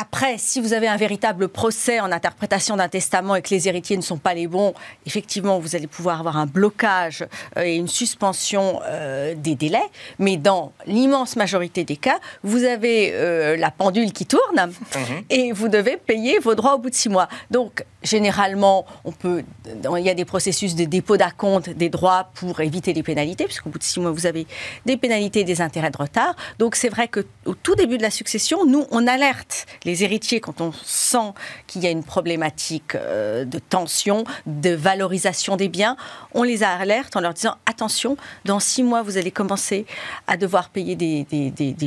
Après, 0.00 0.38
si 0.38 0.60
vous 0.60 0.74
avez 0.74 0.86
un 0.86 0.96
véritable 0.96 1.48
procès 1.48 1.98
en 1.98 2.12
interprétation 2.12 2.76
d'un 2.76 2.88
testament 2.88 3.34
et 3.34 3.42
que 3.42 3.50
les 3.50 3.66
héritiers 3.66 3.96
ne 3.96 4.02
sont 4.02 4.16
pas 4.16 4.32
les 4.32 4.46
bons, 4.46 4.72
effectivement, 5.06 5.58
vous 5.58 5.74
allez 5.74 5.88
pouvoir 5.88 6.20
avoir 6.20 6.36
un 6.36 6.46
blocage 6.46 7.26
euh, 7.56 7.62
et 7.62 7.74
une 7.74 7.88
suspension 7.88 8.80
euh, 8.86 9.34
des 9.36 9.56
délais. 9.56 9.82
Mais 10.20 10.36
dans 10.36 10.72
l'immense 10.86 11.34
majorité 11.34 11.82
des 11.82 11.96
cas, 11.96 12.20
vous 12.44 12.62
avez 12.62 13.10
euh, 13.12 13.56
la 13.56 13.72
pendule 13.72 14.12
qui 14.12 14.24
tourne 14.24 14.66
mhm. 14.66 15.24
et 15.30 15.50
vous 15.50 15.66
devez 15.66 15.96
payer 15.96 16.38
vos 16.38 16.54
droits 16.54 16.76
au 16.76 16.78
bout 16.78 16.90
de 16.90 16.94
six 16.94 17.08
mois. 17.08 17.28
Donc, 17.50 17.84
généralement, 18.08 18.86
on 19.04 19.12
peut, 19.12 19.44
il 19.66 20.04
y 20.04 20.10
a 20.10 20.14
des 20.14 20.24
processus 20.24 20.74
de 20.74 20.84
dépôt 20.84 21.16
d'acompte 21.16 21.70
des 21.70 21.88
droits 21.88 22.30
pour 22.34 22.60
éviter 22.60 22.92
les 22.92 23.02
pénalités, 23.02 23.44
puisqu'au 23.44 23.70
bout 23.70 23.78
de 23.78 23.84
six 23.84 24.00
mois, 24.00 24.10
vous 24.10 24.26
avez 24.26 24.46
des 24.86 24.96
pénalités 24.96 25.40
et 25.40 25.44
des 25.44 25.60
intérêts 25.60 25.90
de 25.90 25.98
retard. 25.98 26.34
Donc, 26.58 26.74
c'est 26.74 26.88
vrai 26.88 27.08
qu'au 27.08 27.54
tout 27.62 27.74
début 27.74 27.98
de 27.98 28.02
la 28.02 28.10
succession, 28.10 28.66
nous, 28.66 28.86
on 28.90 29.06
alerte 29.06 29.66
les 29.84 30.04
héritiers, 30.04 30.40
quand 30.40 30.60
on 30.60 30.72
sent 30.72 31.32
qu'il 31.66 31.82
y 31.82 31.86
a 31.86 31.90
une 31.90 32.04
problématique 32.04 32.94
euh, 32.94 33.44
de 33.44 33.58
tension, 33.58 34.24
de 34.46 34.70
valorisation 34.70 35.56
des 35.56 35.68
biens, 35.68 35.96
on 36.34 36.42
les 36.42 36.62
alerte 36.62 37.16
en 37.16 37.20
leur 37.20 37.34
disant 37.34 37.56
attention, 37.66 38.16
dans 38.44 38.60
six 38.60 38.82
mois, 38.82 39.02
vous 39.02 39.18
allez 39.18 39.30
commencer 39.30 39.86
à 40.26 40.36
devoir 40.36 40.68
payer 40.70 40.96
des, 40.96 41.26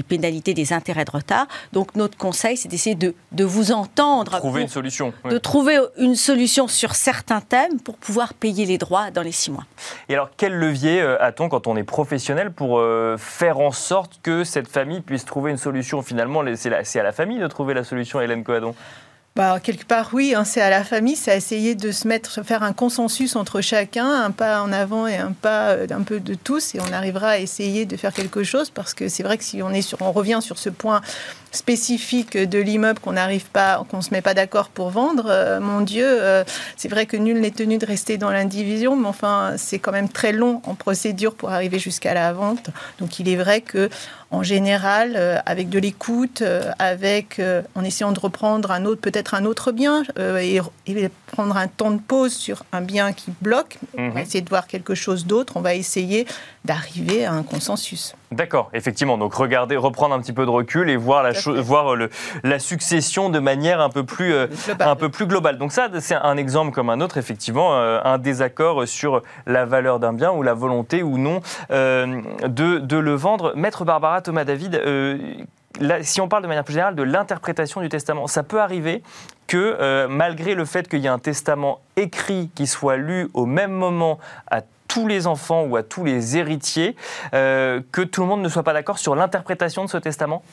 pénalités, 0.08 0.54
des 0.54 0.74
intérêts 0.74 1.06
de 1.06 1.12
retard. 1.12 1.48
Donc 1.74 1.96
notre 1.96 2.18
conseil, 2.18 2.58
c'est 2.58 2.68
d'essayer 2.68 2.96
de, 2.96 3.14
vous 3.44 3.72
entendre. 3.72 4.38
Trouver 4.38 4.62
une 4.62 4.68
solution. 4.68 5.14
De 5.30 5.38
trouver 5.38 5.80
une 5.98 6.11
solution 6.16 6.68
sur 6.68 6.96
certains 6.96 7.42
thèmes 7.42 7.80
pour 7.80 7.98
pouvoir 7.98 8.34
payer 8.34 8.66
les 8.66 8.78
droits 8.78 9.12
dans 9.12 9.22
les 9.22 9.32
six 9.32 9.52
mois. 9.52 9.66
Et 10.10 10.14
alors, 10.14 10.30
quel 10.38 10.54
levier 10.54 11.02
euh, 11.02 11.22
a-t-on 11.22 11.50
quand 11.50 11.68
on 11.68 11.76
est 11.76 11.84
professionnel 11.84 12.52
pour 12.52 12.80
euh, 12.80 13.18
faire 13.18 13.60
en 13.60 13.72
sorte 13.72 14.20
que 14.24 14.44
cette 14.44 14.68
famille 14.68 15.02
puisse 15.02 15.26
trouver 15.26 15.52
une 15.52 15.58
solution 15.58 16.02
Finalement, 16.02 16.44
c'est 16.56 17.00
à 17.00 17.04
la 17.04 17.12
famille 17.12 17.40
de 17.40 17.48
trouver 17.48 17.74
la 17.74 17.84
solution 17.84 18.22
Hélène 18.22 18.44
Coadon? 18.44 18.76
Bah, 19.38 19.62
quelque 19.62 19.86
part, 19.86 20.10
oui, 20.12 20.34
hein, 20.36 20.44
c'est 20.44 20.60
à 20.60 20.70
la 20.70 20.84
famille, 20.84 21.16
c'est 21.16 21.36
essayer 21.38 21.74
de 21.74 21.94
se 21.94 22.06
mettre, 22.06 22.44
faire 22.44 22.64
un 22.64 22.74
consensus 22.74 23.38
entre 23.38 23.62
chacun, 23.62 24.26
un 24.26 24.32
pas 24.32 24.62
en 24.62 24.74
avant 24.74 25.08
et 25.08 25.16
un 25.16 25.32
pas 25.32 25.70
euh, 25.70 25.88
d'un 25.88 26.02
peu 26.02 26.20
de 26.20 26.34
tous, 26.34 26.76
et 26.76 26.82
on 26.82 26.92
arrivera 26.92 27.30
à 27.30 27.38
essayer 27.38 27.86
de 27.86 27.96
faire 27.96 28.14
quelque 28.14 28.44
chose, 28.44 28.70
parce 28.70 28.94
que 28.94 29.08
c'est 29.08 29.24
vrai 29.24 29.38
que 29.38 29.46
si 29.46 29.62
on, 29.64 29.70
est 29.70 29.82
sur, 29.82 30.02
on 30.02 30.12
revient 30.12 30.40
sur 30.42 30.58
ce 30.58 30.70
point 30.70 31.00
spécifique 31.52 32.38
de 32.38 32.60
l'immeuble 32.60 33.00
qu'on 33.00 33.14
n'arrive 33.14 33.46
pas, 33.46 33.84
qu'on 33.90 34.02
se 34.02 34.12
met 34.12 34.22
pas 34.22 34.34
d'accord 34.34 34.70
pour 34.70 34.90
vendre, 34.90 35.26
euh, 35.28 35.60
mon 35.60 35.82
Dieu, 35.82 36.06
euh, 36.06 36.44
c'est 36.78 36.88
vrai 36.88 37.06
que 37.06 37.18
nul 37.18 37.40
n'est 37.40 37.52
tenu 37.52 37.78
de 37.78 37.86
rester 37.86 38.18
dans 38.18 38.32
l'indivision, 38.32 38.96
mais 38.96 39.08
enfin, 39.08 39.54
c'est 39.58 39.80
quand 39.80 39.92
même 39.92 40.10
très 40.10 40.32
long 40.32 40.62
en 40.66 40.76
procédure 40.76 41.36
pour 41.36 41.52
arriver 41.52 41.80
jusqu'à 41.80 42.14
la 42.14 42.34
vente. 42.34 42.70
Donc, 43.00 43.20
il 43.20 43.30
est 43.30 43.36
vrai 43.36 43.62
que 43.62 43.90
en 44.32 44.44
général, 44.44 45.16
euh, 45.18 45.38
avec 45.46 45.68
de 45.70 45.78
l'écoute, 45.78 46.42
euh, 46.42 46.72
avec 46.80 47.38
euh, 47.40 47.62
en 47.76 47.84
essayant 47.84 48.14
de 48.14 48.20
reprendre 48.20 48.72
un 48.72 48.86
autre, 48.86 49.02
peut-être 49.02 49.34
un 49.34 49.44
autre 49.44 49.74
bien, 49.74 50.04
et, 50.18 50.62
prendre 51.28 51.58
un 51.58 51.68
temps 51.68 51.92
de 51.92 52.00
pause 52.00 52.34
sur 52.34 52.64
un 52.72 52.82
bien 52.82 53.14
qui 53.14 53.32
bloque. 53.42 53.78
On 53.98 54.10
va 54.10 54.16
mhm. 54.16 54.18
essayer 54.20 54.42
de 54.42 54.50
voir 54.50 54.68
quelque 54.68 54.96
chose 54.96 55.26
d'autre. 55.26 55.54
On 55.58 55.62
va 55.62 55.76
essayer 55.76 56.26
d'arriver 56.66 57.26
à 57.26 57.34
un 57.34 57.44
consensus. 57.44 58.16
D'accord, 58.32 58.70
effectivement. 58.74 59.18
Donc 59.18 59.34
regarder, 59.34 59.76
reprendre 59.76 60.16
un 60.16 60.22
petit 60.22 60.32
peu 60.32 60.46
de 60.46 60.50
recul 60.50 60.90
et 60.90 60.96
voir 60.96 61.22
la, 61.22 61.32
voir 61.62 61.96
le, 61.96 62.10
la 62.44 62.60
succession 62.60 63.30
de 63.30 63.40
manière 63.40 63.82
un 63.82 63.90
peu 63.90 64.06
plus, 64.06 64.34
un 64.80 64.96
peu 64.96 65.10
plus 65.10 65.26
globale. 65.26 65.58
Donc 65.58 65.74
ça, 65.74 65.90
c'est 66.00 66.16
un 66.16 66.38
exemple 66.38 66.72
comme 66.72 66.90
un 66.90 67.02
autre, 67.02 67.18
effectivement, 67.18 67.76
un 67.76 68.18
désaccord 68.18 68.88
sur 68.88 69.22
la 69.46 69.66
valeur 69.66 70.00
d'un 70.00 70.14
bien 70.14 70.32
ou 70.32 70.44
la 70.44 70.54
volonté 70.54 71.04
ou 71.04 71.18
non 71.18 71.42
de, 71.70 72.78
de 72.80 72.98
le 72.98 73.14
vendre. 73.16 73.54
Maître 73.56 73.84
Barbara 73.84 74.22
Thomas 74.22 74.46
David, 74.46 74.76
euh, 74.76 75.18
si 76.02 76.22
on 76.22 76.30
parle 76.30 76.44
de 76.44 76.48
manière 76.48 76.64
plus 76.64 76.74
générale 76.74 76.96
de 76.96 77.04
l'interprétation 77.04 77.82
du 77.82 77.90
testament, 77.90 78.28
ça 78.28 78.44
peut 78.44 78.62
arriver 78.62 79.04
que 79.48 80.08
malgré 80.08 80.56
le 80.56 80.64
fait 80.64 80.88
qu'il 80.88 81.00
y 81.00 81.08
ait 81.08 81.10
un 81.10 81.20
testament 81.20 81.82
écrit 81.98 82.50
qui 82.56 82.66
soit 82.66 82.96
lu 82.96 83.30
au 83.34 83.46
même 83.46 83.72
moment 83.72 84.20
à 84.50 84.62
tous 84.94 85.08
les 85.08 85.26
enfants 85.26 85.64
ou 85.64 85.78
à 85.78 85.84
tous 85.84 86.04
les 86.04 86.36
héritiers, 86.36 86.98
euh, 87.34 87.80
que 87.94 88.02
tout 88.02 88.22
le 88.22 88.28
monde 88.28 88.42
ne 88.42 88.50
soit 88.50 88.64
pas 88.64 88.74
d'accord 88.74 89.00
sur 89.00 89.16
l'interprétation 89.16 89.86
de 89.86 89.90
ce 89.90 89.98
testament? 89.98 90.44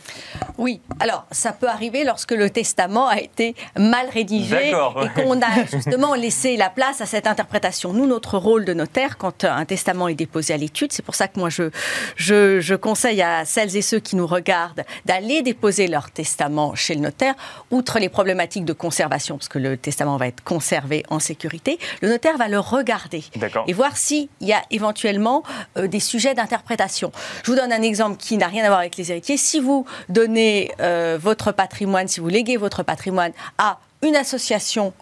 Oui, 0.58 0.80
alors 1.00 1.26
ça 1.32 1.52
peut 1.52 1.66
arriver 1.66 2.04
lorsque 2.04 2.30
le 2.30 2.48
testament 2.48 3.08
a 3.08 3.18
été 3.18 3.56
mal 3.76 4.08
rédigé 4.08 4.70
et 4.70 5.22
qu'on 5.22 5.42
a 5.42 5.64
justement 5.72 6.14
laissé 6.14 6.56
la 6.56 6.70
place 6.70 7.00
à 7.00 7.06
cette 7.06 7.26
interprétation. 7.26 7.92
Nous, 7.92 8.06
notre 8.06 8.38
rôle 8.38 8.64
de 8.64 8.74
notaire, 8.74 9.18
quand 9.18 9.42
un 9.42 9.64
testament 9.64 10.06
est 10.06 10.14
déposé 10.14 10.54
à 10.54 10.56
l'étude, 10.56 10.92
c'est 10.92 11.04
pour 11.04 11.16
ça 11.16 11.26
que 11.26 11.40
moi 11.40 11.50
je, 11.50 11.70
je, 12.14 12.60
je 12.60 12.74
conseille 12.76 13.22
à 13.22 13.44
celles 13.44 13.76
et 13.76 13.82
ceux 13.82 13.98
qui 13.98 14.14
nous 14.14 14.26
regardent 14.26 14.84
d'aller 15.04 15.42
déposer 15.42 15.88
leur 15.88 16.12
testament 16.12 16.76
chez 16.76 16.94
le 16.94 17.00
notaire, 17.00 17.34
outre 17.72 17.98
les 17.98 18.08
problématiques 18.08 18.64
de 18.64 18.72
conservation, 18.72 19.36
parce 19.36 19.48
que 19.48 19.58
le 19.58 19.76
testament 19.76 20.16
va 20.16 20.28
être 20.28 20.44
conservé 20.44 21.02
en 21.10 21.18
sécurité, 21.18 21.80
le 22.02 22.08
notaire 22.08 22.36
va 22.38 22.46
le 22.46 22.60
regarder 22.60 23.24
et 23.66 23.72
voir 23.72 23.96
si 23.96 24.27
il 24.40 24.48
y 24.48 24.52
a 24.52 24.62
éventuellement 24.70 25.42
euh, 25.76 25.86
des 25.88 26.00
sujets 26.00 26.34
d'interprétation. 26.34 27.12
Je 27.44 27.50
vous 27.50 27.56
donne 27.56 27.72
un 27.72 27.82
exemple 27.82 28.16
qui 28.16 28.36
n'a 28.36 28.46
rien 28.46 28.64
à 28.64 28.68
voir 28.68 28.80
avec 28.80 28.96
les 28.96 29.10
héritiers. 29.10 29.36
Si 29.36 29.60
vous 29.60 29.84
donnez 30.08 30.72
euh, 30.80 31.18
votre 31.20 31.52
patrimoine, 31.52 32.08
si 32.08 32.20
vous 32.20 32.28
léguez 32.28 32.56
votre 32.56 32.82
patrimoine 32.82 33.32
à 33.58 33.78
une 34.02 34.16
association 34.16 34.92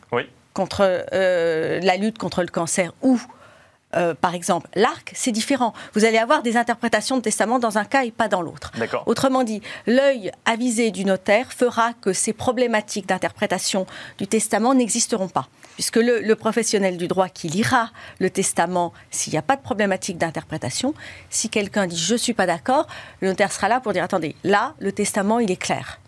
contre 0.55 1.05
euh, 1.13 1.81
la 1.83 1.97
lutte 1.97 2.19
contre 2.19 2.41
le 2.41 2.49
cancer 2.49 2.93
ou 3.03 3.21
par 4.21 4.35
exemple, 4.35 4.69
l'arc, 4.75 5.13
c'est 5.15 5.33
différent. 5.33 5.73
Vous 5.95 6.05
allez 6.05 6.19
avoir 6.19 6.43
des 6.43 6.57
interprétations 6.57 7.17
de 7.17 7.23
testament 7.23 7.59
dans 7.59 7.79
un 7.79 7.85
cas 7.85 8.05
et 8.05 8.11
pas 8.11 8.29
dans 8.29 8.43
l'autre. 8.43 8.73
Autrement 9.07 9.45
dit, 9.45 9.63
l'œil 9.87 10.33
avisé 10.45 10.91
du 10.91 11.05
notaire 11.05 11.53
fera 11.53 11.93
que 11.95 12.13
ces 12.13 12.33
problématiques 12.33 13.07
d'interprétation 13.07 13.87
du 14.19 14.27
testament 14.27 14.75
n'existeront 14.75 15.29
pas 15.29 15.49
puisque 15.77 15.97
le, 15.97 16.35
professionnel 16.35 16.97
du 16.97 17.07
droit 17.07 17.29
qui 17.29 17.49
lira 17.49 17.91
le 18.19 18.31
testament, 18.31 18.93
s'il 19.11 19.33
n'y 19.33 19.39
a 19.39 19.43
pas 19.43 19.57
de 19.57 19.61
problématique 19.61 20.19
d'interprétation, 20.19 20.95
si 21.31 21.49
quelqu'un 21.49 21.87
dit 21.87 21.97
je 21.97 22.15
ne 22.15 22.19
suis 22.19 22.33
pas 22.33 22.47
d'accord, 22.47 22.87
le 23.21 23.29
notaire 23.29 23.53
sera 23.53 23.69
là 23.69 23.81
pour 23.81 23.93
dire 23.93 24.03
attendez, 24.03 24.35
là, 24.43 24.75
le 24.79 24.91
testament, 24.91 25.39
il 25.39 25.51
est 25.51 25.57
clair. 25.57 26.01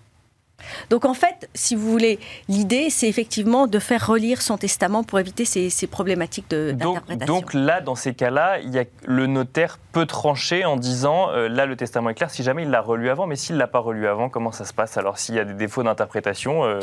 Donc 0.91 1.05
en 1.05 1.15
fait, 1.15 1.49
si 1.55 1.75
vous 1.75 1.91
voulez, 1.91 2.19
l'idée, 2.49 2.91
c'est 2.91 3.09
effectivement 3.09 3.67
de 3.67 3.79
faire 3.79 4.07
relire 4.07 4.43
son 4.43 4.59
testament 4.59 5.05
pour 5.05 5.19
éviter 5.19 5.45
ces, 5.45 5.87
problématiques 5.87 6.51
d'interprétation. 6.51 7.35
Donc, 7.35 7.55
là, 7.55 7.81
dans 7.81 7.95
ces 7.95 8.15
cas-là, 8.15 8.59
il 8.61 8.71
y 8.71 8.79
a, 8.79 8.85
le 9.07 9.27
notaire 9.27 9.79
peut 9.93 10.07
trancher 10.07 10.65
en 10.65 10.77
disant, 10.77 11.31
euh, 11.31 11.49
là, 11.49 11.67
le 11.67 11.77
testament 11.77 12.11
est 12.11 12.15
clair, 12.15 12.31
si 12.31 12.43
jamais 12.43 12.63
il 12.63 12.71
l'a 12.71 12.81
relu 12.81 13.09
avant, 13.09 13.27
mais 13.27 13.37
s'il 13.37 13.55
ne 13.55 13.61
l'a 13.61 13.67
pas 13.67 13.79
relu 13.79 14.07
avant, 14.07 14.29
comment 14.29 14.53
ça 14.53 14.65
se 14.65 14.73
passe? 14.73 14.97
Alors 14.97 15.19
s'il 15.19 15.35
y 15.35 15.39
a 15.39 15.45
des 15.45 15.55
défauts 15.55 15.83
d'interprétation, 15.83 16.65
euh, 16.65 16.81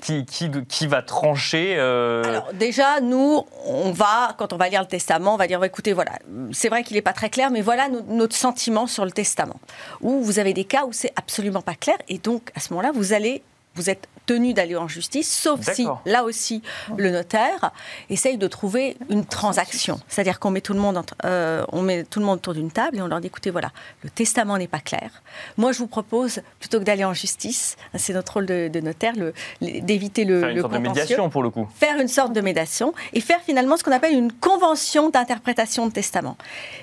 qui, 0.00 0.24
qui, 0.24 0.50
qui, 0.68 0.86
va 0.86 1.02
trancher 1.02 1.76
euh 1.78 2.22
Alors 2.24 2.52
déjà, 2.54 3.00
nous, 3.00 3.44
on 3.66 3.92
va, 3.92 4.34
quand 4.38 4.52
on 4.52 4.56
va 4.56 4.68
lire 4.68 4.80
le 4.80 4.86
testament, 4.86 5.34
on 5.34 5.36
va 5.36 5.46
dire, 5.46 5.62
écoutez, 5.64 5.92
voilà, 5.92 6.12
c'est 6.52 6.68
vrai 6.68 6.82
qu'il 6.82 6.96
n'est 6.96 7.02
pas 7.02 7.12
très 7.12 7.30
clair, 7.30 7.50
mais 7.50 7.60
voilà 7.60 7.88
notre 8.08 8.36
sentiment 8.36 8.86
sur 8.86 9.04
le 9.04 9.12
testament. 9.12 9.60
Ou 10.00 10.22
vous 10.22 10.38
avez 10.38 10.54
des 10.54 10.64
cas 10.64 10.84
où 10.84 10.92
c'est 10.92 11.12
absolument 11.16 11.62
pas 11.62 11.74
clair, 11.74 11.96
et 12.08 12.18
donc 12.18 12.50
à 12.54 12.60
ce 12.62 12.72
moment-là, 12.72 12.92
vous 12.94 13.12
allez, 13.12 13.42
vous 13.74 13.90
êtes 13.90 14.08
tenu 14.26 14.54
d'aller 14.54 14.76
en 14.76 14.88
justice, 14.88 15.32
sauf 15.32 15.60
si, 15.72 15.86
là 16.06 16.24
aussi, 16.24 16.62
le 16.96 17.10
notaire 17.10 17.72
essaye 18.10 18.36
de 18.36 18.46
trouver 18.46 18.96
une 19.10 19.24
transaction. 19.24 20.00
C'est-à-dire 20.08 20.38
qu'on 20.38 20.50
met 20.50 20.60
tout 20.60 20.74
le 20.74 20.80
monde, 20.80 21.02
euh, 21.24 21.64
on 21.72 21.82
met 21.82 22.04
tout 22.04 22.20
le 22.20 22.26
monde 22.26 22.38
autour 22.38 22.54
d'une 22.54 22.70
table 22.70 22.98
et 22.98 23.02
on 23.02 23.06
leur 23.06 23.20
dit 23.20 23.26
écoutez, 23.26 23.50
voilà, 23.50 23.72
le 24.02 24.10
testament 24.10 24.58
n'est 24.58 24.68
pas 24.68 24.78
clair. 24.78 25.22
Moi, 25.56 25.72
je 25.72 25.78
vous 25.78 25.86
propose, 25.86 26.40
plutôt 26.60 26.78
que 26.78 26.84
d'aller 26.84 27.04
en 27.04 27.14
justice, 27.14 27.76
c'est 27.94 28.12
notre 28.12 28.34
rôle 28.34 28.46
de, 28.46 28.80
notaire, 28.80 29.14
d'éviter 29.60 30.24
le, 30.24 30.40
faire 30.40 30.50
une 30.50 30.60
sorte 30.60 30.72
de 30.72 30.78
médiation 30.78 31.30
pour 31.30 31.42
le 31.42 31.50
coup. 31.50 31.68
Faire 31.74 32.00
une 32.00 32.08
sorte 32.08 32.32
de 32.32 32.40
médiation 32.40 32.94
et 33.12 33.20
faire 33.20 33.40
finalement 33.40 33.76
ce 33.76 33.84
qu'on 33.84 33.92
appelle 33.92 34.14
une 34.14 34.32
convention 34.32 35.10
d'interprétation 35.10 35.86
de 35.86 35.92
testament, 35.92 36.36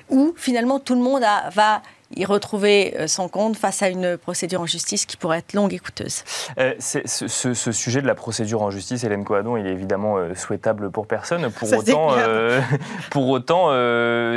où 0.10 0.34
finalement 0.36 0.80
tout 0.80 0.96
le 0.96 1.02
monde 1.02 1.24
va 1.54 1.82
y 2.15 2.26
retrouver 2.26 2.95
euh, 2.98 3.08
son 3.08 3.28
compte 3.28 3.56
face 3.56 3.84
à 3.84 3.89
une 3.89 4.17
procédure 4.17 4.62
en 4.62 4.65
justice 4.65 5.06
qui 5.06 5.15
pourrait 5.15 5.39
être 5.39 5.54
longue 5.54 5.74
et 5.74 5.80
coûteuse. 5.80 6.24
Euh, 6.58 6.74
ce, 6.80 7.72
sujet 7.72 8.02
de 8.02 8.08
la 8.08 8.15
procédure 8.15 8.63
en 8.63 8.72
justice, 8.72 9.04
Hélène 9.04 9.24
Coadon, 9.24 9.58
il 9.58 9.67
est 9.67 9.72
évidemment 9.72 10.17
euh, 10.17 10.34
souhaitable 10.34 10.89
pour 10.89 11.06
personne. 11.06 11.50
Pour 11.52 11.72
autant, 11.72 12.15
pour 13.12 13.30
autant 13.30 13.67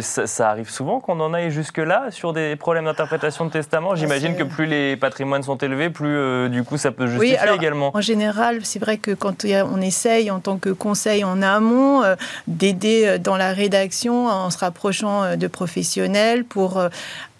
ça, 0.01 0.51
arrive 0.51 0.71
souvent 0.71 1.01
qu'on 1.01 1.19
en 1.21 1.33
aille 1.33 1.51
jusque-là 1.51 2.11
sur 2.11 2.33
des 2.33 2.57
problèmes 2.57 2.85
d'interprétation 2.85 3.47
de 3.47 3.51
testament. 3.51 3.95
J'imagine 3.95 4.37
que 4.37 4.43
plus 4.43 4.67
les 4.67 4.97
patrimoines 4.97 5.43
sont 5.43 5.57
élevés, 5.57 5.91
plus 5.91 6.51
du 6.51 6.65
coup 6.65 6.77
ça 6.77 6.91
peut 6.91 7.07
justifier 7.07 7.39
oui, 7.43 7.57
également. 7.57 7.91
En 7.95 8.01
général, 8.01 8.61
c'est 8.65 8.79
vrai 8.79 8.99
que 8.99 9.13
quand 9.13 9.45
on 9.45 9.81
essaye 9.81 10.31
en 10.31 10.41
tant 10.41 10.59
que 10.59 10.71
conseil 10.71 11.25
en 11.25 11.43
amont 11.43 12.03
d'aider 12.47 13.19
dans 13.19 13.37
la 13.37 13.53
rédaction 13.53 14.27
en 14.27 14.51
se 14.51 14.59
rapprochant 14.59 15.37
de 15.37 15.47
professionnels 15.47 16.45
pour 16.45 16.83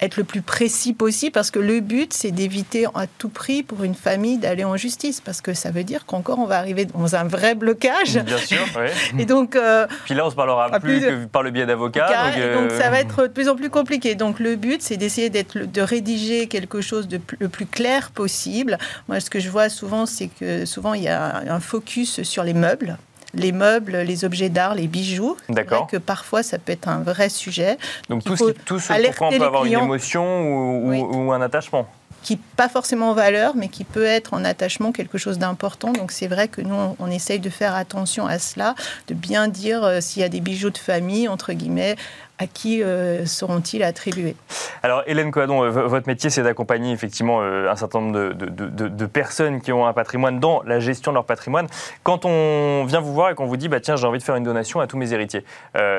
être 0.01 0.17
le 0.17 0.22
plus 0.23 0.41
précis 0.41 0.93
possible 0.93 1.31
parce 1.31 1.51
que 1.51 1.59
le 1.59 1.79
but, 1.79 2.13
c'est 2.13 2.31
d'éviter 2.31 2.85
à 2.95 3.07
tout 3.07 3.29
prix 3.29 3.63
pour 3.63 3.83
une 3.83 3.95
famille 3.95 4.37
d'aller 4.37 4.63
en 4.63 4.77
justice 4.77 5.21
parce 5.21 5.41
que 5.41 5.53
ça 5.53 5.71
veut 5.71 5.83
dire 5.83 6.05
qu'encore 6.05 6.39
on 6.39 6.45
va 6.45 6.57
arriver 6.57 6.85
dans 6.85 7.15
un 7.15 7.23
vrai 7.23 7.55
blocage. 7.55 8.17
Bien 8.17 8.37
sûr, 8.37 8.65
oui. 8.75 9.19
Et 9.19 9.25
donc. 9.25 9.55
Euh, 9.55 9.87
Puis 10.05 10.13
là, 10.13 10.25
on 10.25 10.29
se 10.29 10.35
parlera 10.35 10.79
plus, 10.79 10.99
que 10.99 11.25
par 11.25 11.43
le 11.43 11.51
biais 11.51 11.65
d'avocats. 11.65 12.31
Donc, 12.53 12.71
ça 12.71 12.89
va 12.89 12.99
être 12.99 13.23
de 13.23 13.27
plus 13.27 13.49
en 13.49 13.55
plus 13.55 13.69
compliqué. 13.69 14.15
Donc 14.15 14.39
le 14.39 14.55
but, 14.55 14.81
c'est 14.81 14.97
d'essayer 14.97 15.29
d'être, 15.29 15.59
de 15.59 15.81
rédiger 15.81 16.47
quelque 16.47 16.81
chose 16.81 17.07
de 17.07 17.19
le 17.39 17.49
plus 17.49 17.65
clair 17.65 18.11
possible. 18.11 18.77
Moi, 19.07 19.19
ce 19.19 19.29
que 19.29 19.39
je 19.39 19.49
vois 19.49 19.69
souvent, 19.69 20.05
c'est 20.05 20.27
que 20.27 20.65
souvent 20.65 20.93
il 20.93 21.03
y 21.03 21.07
a 21.07 21.43
un 21.47 21.59
focus 21.59 22.23
sur 22.23 22.43
les 22.43 22.53
meubles 22.53 22.97
les 23.33 23.51
meubles, 23.51 23.97
les 23.97 24.25
objets 24.25 24.49
d'art, 24.49 24.75
les 24.75 24.87
bijoux. 24.87 25.37
D'accord. 25.49 25.87
Que 25.87 25.97
parfois, 25.97 26.43
ça 26.43 26.57
peut 26.59 26.71
être 26.71 26.87
un 26.87 26.99
vrai 26.99 27.29
sujet. 27.29 27.77
Donc 28.09 28.23
tout 28.23 28.37
ce, 28.37 28.51
qui, 28.51 28.59
tout 28.65 28.79
ce 28.79 28.93
pourquoi 28.93 29.27
on 29.27 29.37
peut 29.37 29.45
avoir 29.45 29.65
une 29.65 29.73
émotion 29.73 30.83
ou, 30.83 31.31
un 31.31 31.41
attachement 31.41 31.87
qui 32.21 32.37
pas 32.37 32.69
forcément 32.69 33.11
en 33.11 33.13
valeur, 33.13 33.53
mais 33.53 33.67
qui 33.67 33.83
peut 33.83 34.05
être 34.05 34.33
en 34.33 34.45
attachement 34.45 34.93
quelque 34.93 35.17
chose 35.17 35.39
d'important. 35.39 35.91
Donc 35.91 36.13
c'est 36.13 36.27
vrai 36.27 36.47
que 36.47 36.61
nous, 36.61 36.95
on, 36.97 37.11
essaye 37.11 37.39
de 37.39 37.49
faire 37.49 37.75
attention 37.75 38.25
à 38.25 38.39
cela, 38.39 38.75
de 39.09 39.13
bien 39.13 39.49
dire 39.49 39.83
euh, 39.83 39.99
s'il 39.99 40.21
y 40.21 40.25
a 40.25 40.29
des 40.29 40.39
bijoux 40.39 40.69
de 40.69 40.77
famille, 40.77 41.27
entre 41.27 41.51
guillemets, 41.51 41.97
à 42.39 42.47
qui 42.47 42.81
euh, 42.81 43.25
seront-ils 43.25 43.83
attribués? 43.83 44.35
Alors, 44.81 45.03
Hélène 45.05 45.31
Coadon, 45.31 45.63
euh, 45.63 45.69
votre 45.69 46.07
métier, 46.07 46.29
c'est 46.29 46.41
d'accompagner 46.41 46.91
effectivement 46.91 47.41
euh, 47.41 47.69
un 47.69 47.75
certain 47.75 48.01
nombre 48.01 48.33
de, 48.33 49.05
personnes 49.05 49.61
qui 49.61 49.71
ont 49.71 49.85
un 49.85 49.93
patrimoine 49.93 50.39
dans 50.39 50.63
la 50.63 50.79
gestion 50.79 51.11
de 51.11 51.15
leur 51.15 51.25
patrimoine. 51.25 51.67
Quand 52.01 52.25
on 52.25 52.85
vient 52.85 52.99
vous 52.99 53.13
voir 53.13 53.29
et 53.29 53.35
qu'on 53.35 53.45
vous 53.45 53.57
dit, 53.57 53.67
bah, 53.67 53.79
tiens, 53.79 53.95
j'ai 53.95 54.07
envie 54.07 54.17
de 54.17 54.23
faire 54.23 54.35
une 54.35 54.43
donation 54.43 54.79
à 54.79 54.87
tous 54.87 54.97
mes 54.97 55.13
héritiers, 55.13 55.43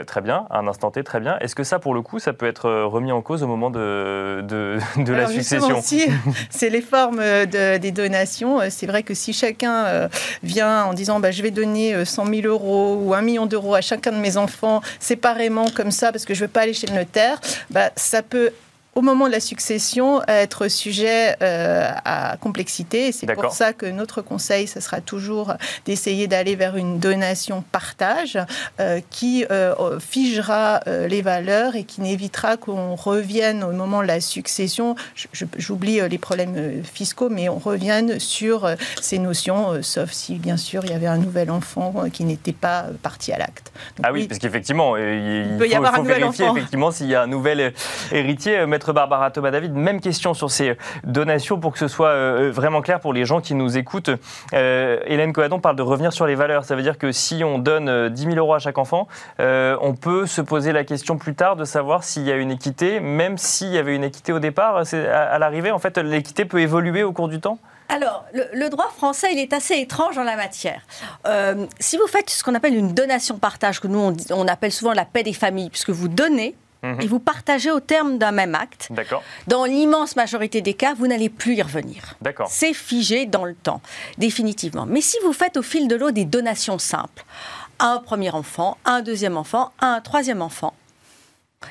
très 0.07 0.20
bien, 0.20 0.47
à 0.51 0.59
un 0.59 0.66
instant 0.66 0.90
T, 0.90 1.05
très 1.05 1.20
bien. 1.20 1.38
Est-ce 1.40 1.55
que 1.55 1.62
ça, 1.62 1.79
pour 1.79 1.94
le 1.94 2.03
coup, 2.03 2.18
ça 2.18 2.33
peut 2.33 2.47
être 2.47 2.70
remis 2.85 3.12
en 3.12 3.23
cause 3.23 3.42
au 3.42 3.47
moment 3.47 3.70
de, 3.70 4.44
la 4.97 5.27
succession? 5.29 5.81
si, 5.81 6.09
c'est 6.51 6.70
les 6.70 6.81
formes 6.81 7.23
des 7.47 7.92
donations. 7.92 8.59
C'est 8.70 8.87
vrai 8.87 9.03
que 9.03 9.14
si 9.14 9.33
chacun 9.33 10.09
vient 10.42 10.85
en 10.85 10.94
disant, 10.94 11.20
bah, 11.20 11.31
je 11.31 11.42
vais 11.42 11.51
donner 11.51 12.05
100 12.05 12.27
000 12.27 12.47
euros 12.47 12.99
ou 13.01 13.14
1 13.14 13.23
million 13.23 13.47
d'euros 13.47 13.75
à 13.75 13.81
chacun 13.81 14.12
de 14.12 14.18
mes 14.18 14.37
enfants 14.37 14.81
séparément 14.99 15.66
comme 15.75 15.90
ça, 15.90 16.11
parce 16.11 16.24
que 16.27 16.35
je 16.35 16.41
ne 16.41 16.47
veux 16.47 16.53
pas 16.53 16.63
aller 16.63 16.75
chez 16.75 16.87
le 16.87 16.95
notaire, 16.95 17.41
bah, 17.71 17.91
ça 17.97 18.23
peut 18.23 18.51
au 18.95 19.03
moment 19.03 19.27
de 19.27 19.33
la 19.33 19.41
succession, 19.41 20.23
être 20.29 20.69
sujet 20.69 21.37
euh, 21.43 21.91
à 22.05 22.37
complexité. 22.37 23.13
C'est 23.13 23.27
pour 23.27 23.53
ça 23.53 23.73
que 23.73 23.87
notre 23.87 24.23
conseil, 24.23 24.67
ce 24.67 24.81
sera 24.81 25.01
toujours 25.01 25.55
d'essayer 25.85 26.29
d'aller 26.29 26.57
vers 26.57 26.77
une 26.77 26.99
donation 26.99 27.65
partage 27.73 28.39
euh, 28.81 29.01
qui 29.11 29.45
euh, 29.51 29.99
figera 30.01 30.81
les 30.87 31.23
valeurs 31.23 31.77
et 31.77 31.85
qui 31.85 32.01
n'évitera 32.01 32.57
qu'on 32.57 32.95
revienne 32.95 33.65
au 33.65 33.73
moment 33.73 34.03
de 34.03 34.07
la 34.07 34.21
succession. 34.21 34.95
J'oublie 35.33 36.01
les 36.09 36.19
problèmes 36.19 36.83
fiscaux, 36.85 37.29
mais 37.29 37.49
on 37.49 37.59
revienne 37.59 38.19
sur 38.19 38.69
ces 39.01 39.19
notions, 39.19 39.83
sauf 39.83 40.11
si, 40.13 40.37
bien 40.37 40.57
sûr, 40.57 40.85
il 40.85 40.91
y 40.91 40.95
avait 40.95 41.07
un 41.07 41.19
nouvel 41.19 41.51
enfant 41.51 42.05
qui 42.13 42.25
n'était 42.25 42.53
pas 42.53 42.87
parti 43.03 43.33
à 43.33 43.39
l'acte. 43.39 43.73
Ah 44.03 44.13
oui, 44.13 44.27
parce 44.29 44.39
qu'effectivement, 44.39 44.97
il, 44.97 45.57
peut 45.59 45.69
y 45.69 45.75
avoir 45.75 45.95
un 45.95 46.03
vérifier 46.03 46.47
effectivement 46.47 46.91
s'il 46.91 47.09
y 47.09 47.15
a 47.15 47.23
un 47.23 47.27
nouvel 47.27 47.73
héritier. 48.13 48.67
Barbara 48.92 49.31
Thomas 49.31 49.51
David, 49.51 49.75
même 49.75 50.01
question 50.01 50.35
sur 50.35 50.51
ces 50.51 50.77
donations 51.05 51.59
pour 51.59 51.73
que 51.73 51.79
ce 51.79 51.88
soit 51.88 52.09
euh, 52.09 52.51
vraiment 52.53 52.83
clair 52.83 53.01
pour 53.01 53.12
les 53.12 53.25
gens 53.25 53.40
qui 53.40 53.55
nous 53.55 53.77
écoutent. 53.77 54.11
Euh, 54.53 55.01
Hélène 55.07 55.33
Coadon 55.33 55.61
parle 55.61 55.77
de 55.77 55.83
revenir 55.83 56.12
sur 56.12 56.27
les 56.27 56.35
valeurs. 56.35 56.64
Ça 56.64 56.77
veut 56.77 56.83
dire 56.83 56.99
que 56.99 57.12
si 57.12 57.42
on 57.44 57.59
donne 57.59 58.09
10 58.09 58.27
euh, 58.27 58.31
000 58.31 58.37
euros 58.37 58.55
à 58.55 58.59
chaque 58.59 58.79
enfant, 58.79 59.09
on 59.38 59.94
peut 59.94 60.27
se 60.27 60.40
poser 60.40 60.73
la 60.73 60.85
question 60.85 61.16
plus 61.16 61.35
tard 61.35 61.57
de 61.57 61.64
savoir 61.64 62.05
s'il 62.05 62.23
y 62.25 62.33
a 62.33 62.37
une 62.37 62.51
équité, 62.51 63.01
même 63.01 63.38
s'il 63.38 63.68
y 63.68 63.79
avait 63.79 63.94
une 63.94 64.05
équité 64.05 64.33
au 64.33 64.38
départ. 64.38 64.83
À, 64.92 65.38
l'arrivée, 65.38 65.70
en 65.70 65.79
fait, 65.79 65.99
l'équité 65.99 66.44
peut 66.44 66.61
évoluer 66.61 67.03
au 67.03 67.12
cours 67.12 67.29
du 67.29 67.40
temps? 67.40 67.59
Alors, 67.88 68.25
le, 68.33 68.68
droit 68.68 68.88
français, 68.88 69.29
il 69.33 69.38
est 69.38 69.53
assez 69.53 69.75
étrange 69.75 70.16
en 70.16 70.25
la 70.25 70.37
matière. 70.37 70.83
si 71.79 71.97
vous 71.97 72.07
faites 72.07 72.31
ce 72.31 72.42
qu'on 72.42 72.55
appelle 72.55 72.75
une 72.75 72.94
donation 72.94 73.38
partage, 73.38 73.81
que 73.81 73.88
nous 73.88 74.14
on 74.31 74.49
appelle 74.49 74.73
souvent 74.73 74.92
la 74.92 75.05
paix 75.05 75.23
des 75.23 75.33
familles, 75.33 75.70
puisque 75.70 75.90
vous 75.90 76.09
donnez 76.09 76.57
mhm. 76.85 77.01
et 77.01 77.07
vous 77.07 77.18
partagez 77.18 77.70
au 77.70 77.81
terme 77.81 78.18
d'un 78.18 78.33
même 78.33 78.55
acte. 78.55 78.90
Dans 79.49 79.64
l'immense 79.64 80.14
majorité 80.16 80.61
des 80.61 80.75
cas, 80.75 80.94
vous 80.94 81.07
n'allez 81.07 81.29
plus 81.29 81.55
y 81.55 81.62
revenir. 81.62 82.14
C'est 82.49 82.75
figé 82.75 83.27
dans 83.27 83.44
le 83.44 83.55
temps, 83.55 83.81
définitivement. 84.18 84.87
Mais 84.87 85.01
si 85.01 85.16
vous 85.25 85.33
faites 85.33 85.57
au 85.57 85.62
fil 85.62 85.88
de 85.88 85.97
l'eau 85.97 86.11
des 86.11 86.25
donations 86.25 86.79
simples, 86.79 87.25
un 87.81 87.99
premier 87.99 88.31
enfant, 88.31 88.79
un 88.85 89.03
deuxième 89.03 89.37
enfant, 89.37 89.73
un 89.81 90.01
troisième 90.01 90.42
enfant, 90.42 90.75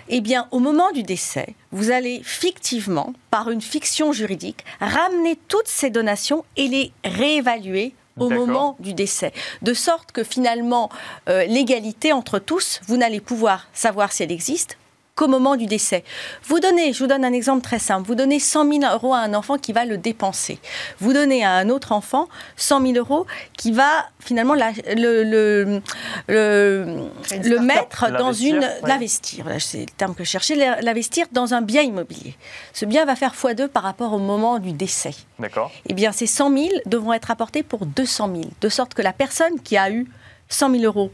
eh 0.10 0.22
bien, 0.22 0.48
au 0.52 0.60
moment 0.60 0.92
du 0.92 1.04
décès, 1.04 1.56
vous 1.72 1.92
allez 1.92 2.22
fictivement, 2.24 3.14
par 3.30 3.50
une 3.52 3.62
fiction 3.62 4.12
juridique, 4.12 4.66
ramener 4.80 5.38
toutes 5.48 5.68
ces 5.68 5.92
donations 5.92 6.46
et 6.58 6.68
les 6.68 6.92
réévaluer 7.04 7.94
au 8.20 8.30
moment 8.30 8.76
du 8.80 8.94
décès. 8.94 9.34
De 9.62 9.74
sorte 9.74 10.12
que 10.12 10.24
finalement, 10.24 10.90
euh, 11.30 11.46
l'égalité 11.46 12.14
entre 12.14 12.40
tous, 12.40 12.80
vous 12.88 12.98
n'allez 12.98 13.22
pouvoir 13.22 13.68
savoir 13.74 14.12
si 14.12 14.24
elle 14.24 14.32
existe 14.32 14.78
qu'au 15.16 15.28
moment 15.28 15.56
du 15.56 15.68
décès. 15.68 16.04
Vous 16.46 16.60
donnez, 16.60 16.92
je 16.92 17.00
vous 17.00 17.08
donne 17.08 17.24
un 17.24 17.34
exemple 17.34 17.62
très 17.62 17.78
simple, 17.78 18.08
vous 18.08 18.16
donnez 18.16 18.40
100 18.40 18.82
000 18.82 18.94
euros 18.94 19.14
à 19.14 19.20
un 19.20 19.34
enfant 19.36 19.58
qui 19.58 19.72
va 19.72 19.86
le 19.86 19.98
dépenser. 19.98 20.60
Vous 21.00 21.14
donnez 21.14 21.44
à 21.46 21.52
un 21.52 21.70
autre 21.70 21.92
enfant 21.92 22.28
100 22.58 22.82
000 22.82 22.94
euros 22.98 23.28
qui 23.56 23.72
va 23.72 24.08
finalement 24.20 24.56
le, 24.56 25.24
le, 25.24 25.82
le, 26.28 27.60
mettre 27.60 28.12
dans 28.12 28.34
une... 28.34 28.68
L'investir, 28.84 29.46
c'est 29.60 29.82
le 29.82 29.86
terme 29.98 30.16
que 30.16 30.24
je 30.24 30.30
cherchais, 30.30 30.56
l'investir 30.82 31.28
dans 31.32 31.54
un 31.54 31.62
bien 31.62 31.84
immobilier. 31.84 32.36
Ce 32.74 32.86
bien 32.86 33.06
va 33.06 33.16
faire 33.16 33.34
x2 33.34 33.68
par 33.68 33.84
rapport 33.84 34.14
au 34.14 34.20
moment 34.20 34.58
du 34.58 34.72
décès. 34.72 35.14
D'accord. 35.38 35.72
Eh 35.88 35.94
bien, 35.94 36.12
ces 36.12 36.26
100 36.26 36.58
000 36.58 36.70
devront 36.88 37.14
être 37.14 37.30
apportés 37.30 37.62
pour 37.62 37.86
200 37.86 38.32
000, 38.34 38.42
de 38.62 38.70
sorte 38.70 38.96
que 38.96 39.04
la 39.04 39.14
personne 39.14 39.60
qui 39.62 39.78
a 39.78 39.92
eu 39.92 40.08
100 40.50 40.72
000 40.72 40.84
euros 40.84 41.12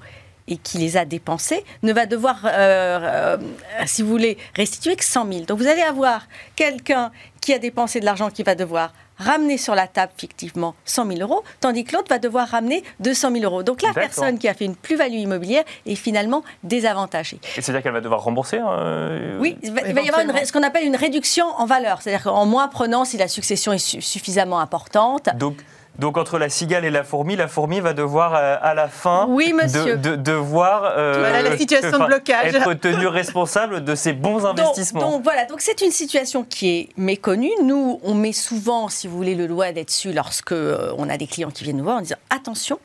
et 0.50 0.58
qui 0.58 0.78
les 0.78 0.98
a 0.98 1.06
dépensés 1.06 1.64
ne 1.84 1.94
va 1.94 2.06
devoir, 2.06 2.42
euh, 2.46 2.50
euh, 2.52 3.38
si 3.86 4.02
vous 4.02 4.10
voulez, 4.10 4.38
restituer 4.56 4.96
que 4.96 5.06
100 5.06 5.32
000. 5.32 5.46
Donc 5.46 5.60
vous 5.60 5.68
allez 5.68 5.82
avoir 5.82 6.28
quelqu'un 6.56 7.12
qui 7.40 7.54
a 7.54 7.60
dépensé 7.60 8.00
de 8.00 8.06
l'argent 8.06 8.30
qui 8.30 8.44
va 8.44 8.56
devoir 8.56 8.92
ramener 9.20 9.58
sur 9.58 9.76
la 9.76 9.88
table 9.88 10.14
fictivement 10.18 10.76
100 10.86 11.08
000 11.18 11.20
euros, 11.20 11.44
tandis 11.60 11.84
que 11.84 11.96
l'autre 11.96 12.08
va 12.10 12.20
devoir 12.20 12.48
ramener 12.48 12.84
200 13.02 13.32
000 13.34 13.44
euros. 13.44 13.64
Donc 13.64 13.82
la 13.82 13.94
personne 13.94 14.40
qui 14.40 14.48
a 14.48 14.54
fait 14.54 14.66
une 14.66 14.76
plus-value 14.76 15.16
immobilière 15.16 15.64
est 15.86 15.96
finalement 15.96 16.44
désavantagée. 16.64 17.40
Et 17.58 17.62
c'est-à-dire 17.62 17.84
qu'elle 17.84 17.94
va 17.94 18.02
devoir 18.02 18.24
rembourser 18.24 18.60
euh, 18.66 19.38
Oui, 19.40 19.58
il 19.62 19.74
va, 19.74 19.82
y 19.82 20.10
avoir 20.10 20.46
ce 20.46 20.54
qu'on 20.54 20.64
appelle 20.64 20.86
une 20.86 20.96
réduction 20.96 21.46
en 21.58 21.66
valeur, 21.66 22.02
c'est-à-dire 22.02 22.24
qu'en 22.24 22.46
moins 22.46 22.70
prenant 22.70 23.04
si 23.04 23.18
la 23.18 23.28
succession 23.28 23.74
est 23.74 24.02
suffisamment 24.02 24.60
importante. 24.60 25.28
Donc 25.36 25.58
donc 26.00 26.18
entre 26.18 26.38
la 26.38 26.50
cigale 26.50 26.86
et 26.86 26.90
la 26.90 27.04
fourmi, 27.04 27.36
la 27.36 27.48
fourmi 27.48 27.80
va 27.80 27.94
devoir 27.94 28.34
euh, 28.36 28.56
à 28.62 28.74
la 28.74 28.88
fin 28.88 29.28
oui. 29.30 29.52
De, 29.52 30.16
devoir 30.16 30.94
euh, 30.98 31.42
la 31.42 31.58
situation 31.58 32.00
de 32.00 32.06
blocage. 32.06 32.56
être 32.56 32.74
tenu 32.76 33.08
responsable 33.08 33.84
de 33.84 33.96
ses 33.96 34.14
bons 34.14 34.46
investissements. 34.46 35.02
Donc, 35.02 35.24
voilà, 35.24 35.46
donc 35.46 35.62
c'est 35.62 35.82
une 35.82 35.92
situation 35.92 36.44
qui 36.44 36.70
est 36.70 36.90
méconnue. 36.98 37.52
Nous, 37.64 38.00
on 38.04 38.14
met 38.14 38.32
souvent, 38.32 38.88
si 38.88 39.08
vous 39.08 39.18
voulez, 39.18 39.36
le 39.36 39.48
doigt 39.48 39.72
là-dessus 39.72 40.14
lorsque 40.14 40.52
euh, 40.52 40.94
on 40.98 41.10
a 41.10 41.18
des 41.18 41.28
clients 41.28 41.52
qui 41.52 41.64
viennent 41.64 41.78
nous 41.78 41.84
voir 41.84 41.98
en 41.98 42.02
disant 42.02 42.16
attention, 42.30 42.80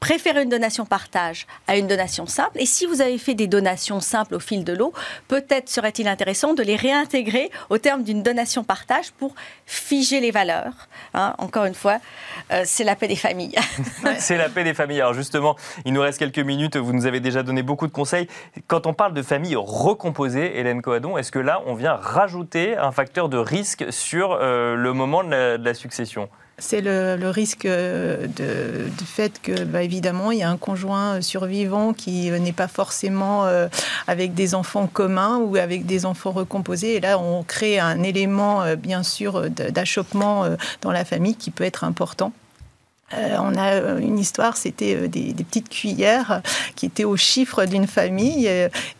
préférez 0.00 0.42
une 0.42 0.48
donation 0.48 0.86
partage 0.86 1.46
à 1.66 1.76
une 1.76 1.86
donation 1.86 2.26
simple. 2.26 2.60
Et 2.60 2.66
si 2.66 2.86
vous 2.86 3.00
avez 3.00 3.18
fait 3.18 3.34
des 3.34 3.46
donations 3.46 4.00
simples 4.00 4.34
au 4.34 4.40
fil 4.40 4.64
de 4.64 4.72
l'eau, 4.72 4.92
peut-être 5.28 5.68
serait-il 5.68 6.08
intéressant 6.08 6.54
de 6.54 6.62
les 6.62 6.76
réintégrer 6.76 7.50
au 7.70 7.78
terme 7.78 8.02
d'une 8.02 8.22
donation 8.22 8.64
partage 8.64 9.10
pour 9.12 9.34
figer 9.66 10.20
les 10.20 10.30
valeurs. 10.30 10.88
Hein, 11.14 11.34
encore 11.38 11.64
une 11.64 11.74
fois, 11.74 11.98
euh, 12.52 12.62
c'est 12.64 12.84
la 12.84 12.96
paix 12.96 13.08
des 13.08 13.16
familles. 13.16 13.56
c'est 14.18 14.36
la 14.36 14.48
paix 14.48 14.64
des 14.64 14.74
familles. 14.74 15.00
Alors 15.00 15.14
justement, 15.14 15.56
il 15.84 15.92
nous 15.92 16.00
reste 16.00 16.18
quelques 16.18 16.38
minutes. 16.38 16.76
Vous 16.76 16.92
nous 16.92 17.06
avez 17.06 17.20
déjà 17.20 17.42
donné 17.42 17.62
beaucoup 17.62 17.86
de 17.86 17.92
conseils. 17.92 18.28
Quand 18.66 18.86
on 18.86 18.94
parle 18.94 19.14
de 19.14 19.22
famille 19.22 19.56
recomposée, 19.56 20.58
Hélène 20.58 20.82
Coadon, 20.82 21.18
est-ce 21.18 21.32
que 21.32 21.38
là, 21.38 21.60
on 21.66 21.74
vient 21.74 21.94
rajouter 21.94 22.76
un 22.76 22.92
facteur 22.92 23.28
de 23.28 23.38
risque 23.38 23.86
sur 23.90 24.32
euh, 24.32 24.74
le 24.74 24.92
moment 24.92 25.24
de 25.24 25.56
la 25.56 25.74
succession? 25.74 26.28
C'est 26.58 26.80
le, 26.80 27.30
risque 27.30 27.66
euh, 27.66 28.26
de, 28.26 28.88
du 28.90 29.04
fait 29.04 29.40
que, 29.40 29.64
bah, 29.64 29.82
évidemment, 29.82 30.32
il 30.32 30.38
y 30.38 30.42
a 30.42 30.50
un 30.50 30.56
conjoint 30.56 31.20
survivant 31.20 31.92
qui 31.92 32.30
n'est 32.30 32.52
pas 32.52 32.68
forcément 32.68 33.46
euh, 33.46 33.68
avec 34.06 34.34
des 34.34 34.54
enfants 34.54 34.86
communs 34.86 35.38
ou 35.38 35.56
avec 35.56 35.86
des 35.86 36.04
enfants 36.04 36.32
recomposés. 36.32 36.96
Et 36.96 37.00
là, 37.00 37.18
on 37.18 37.44
crée 37.44 37.78
un 37.78 38.02
élément, 38.02 38.62
euh, 38.62 38.76
bien 38.76 39.02
sûr, 39.02 39.48
d'achoppement 39.50 40.46
dans 40.80 40.92
la 40.92 41.04
famille 41.04 41.36
qui 41.36 41.50
peut 41.50 41.64
être 41.64 41.84
important. 41.84 42.32
Euh, 43.14 43.36
on 43.40 43.54
a 43.56 43.72
euh, 43.72 43.98
une 43.98 44.18
histoire, 44.18 44.56
c'était 44.56 44.94
euh, 44.94 45.08
des, 45.08 45.32
petites 45.32 45.70
cuillères 45.70 46.42
qui 46.76 46.84
étaient 46.84 47.04
au 47.04 47.16
chiffre 47.16 47.64
d'une 47.64 47.86
famille 47.86 48.50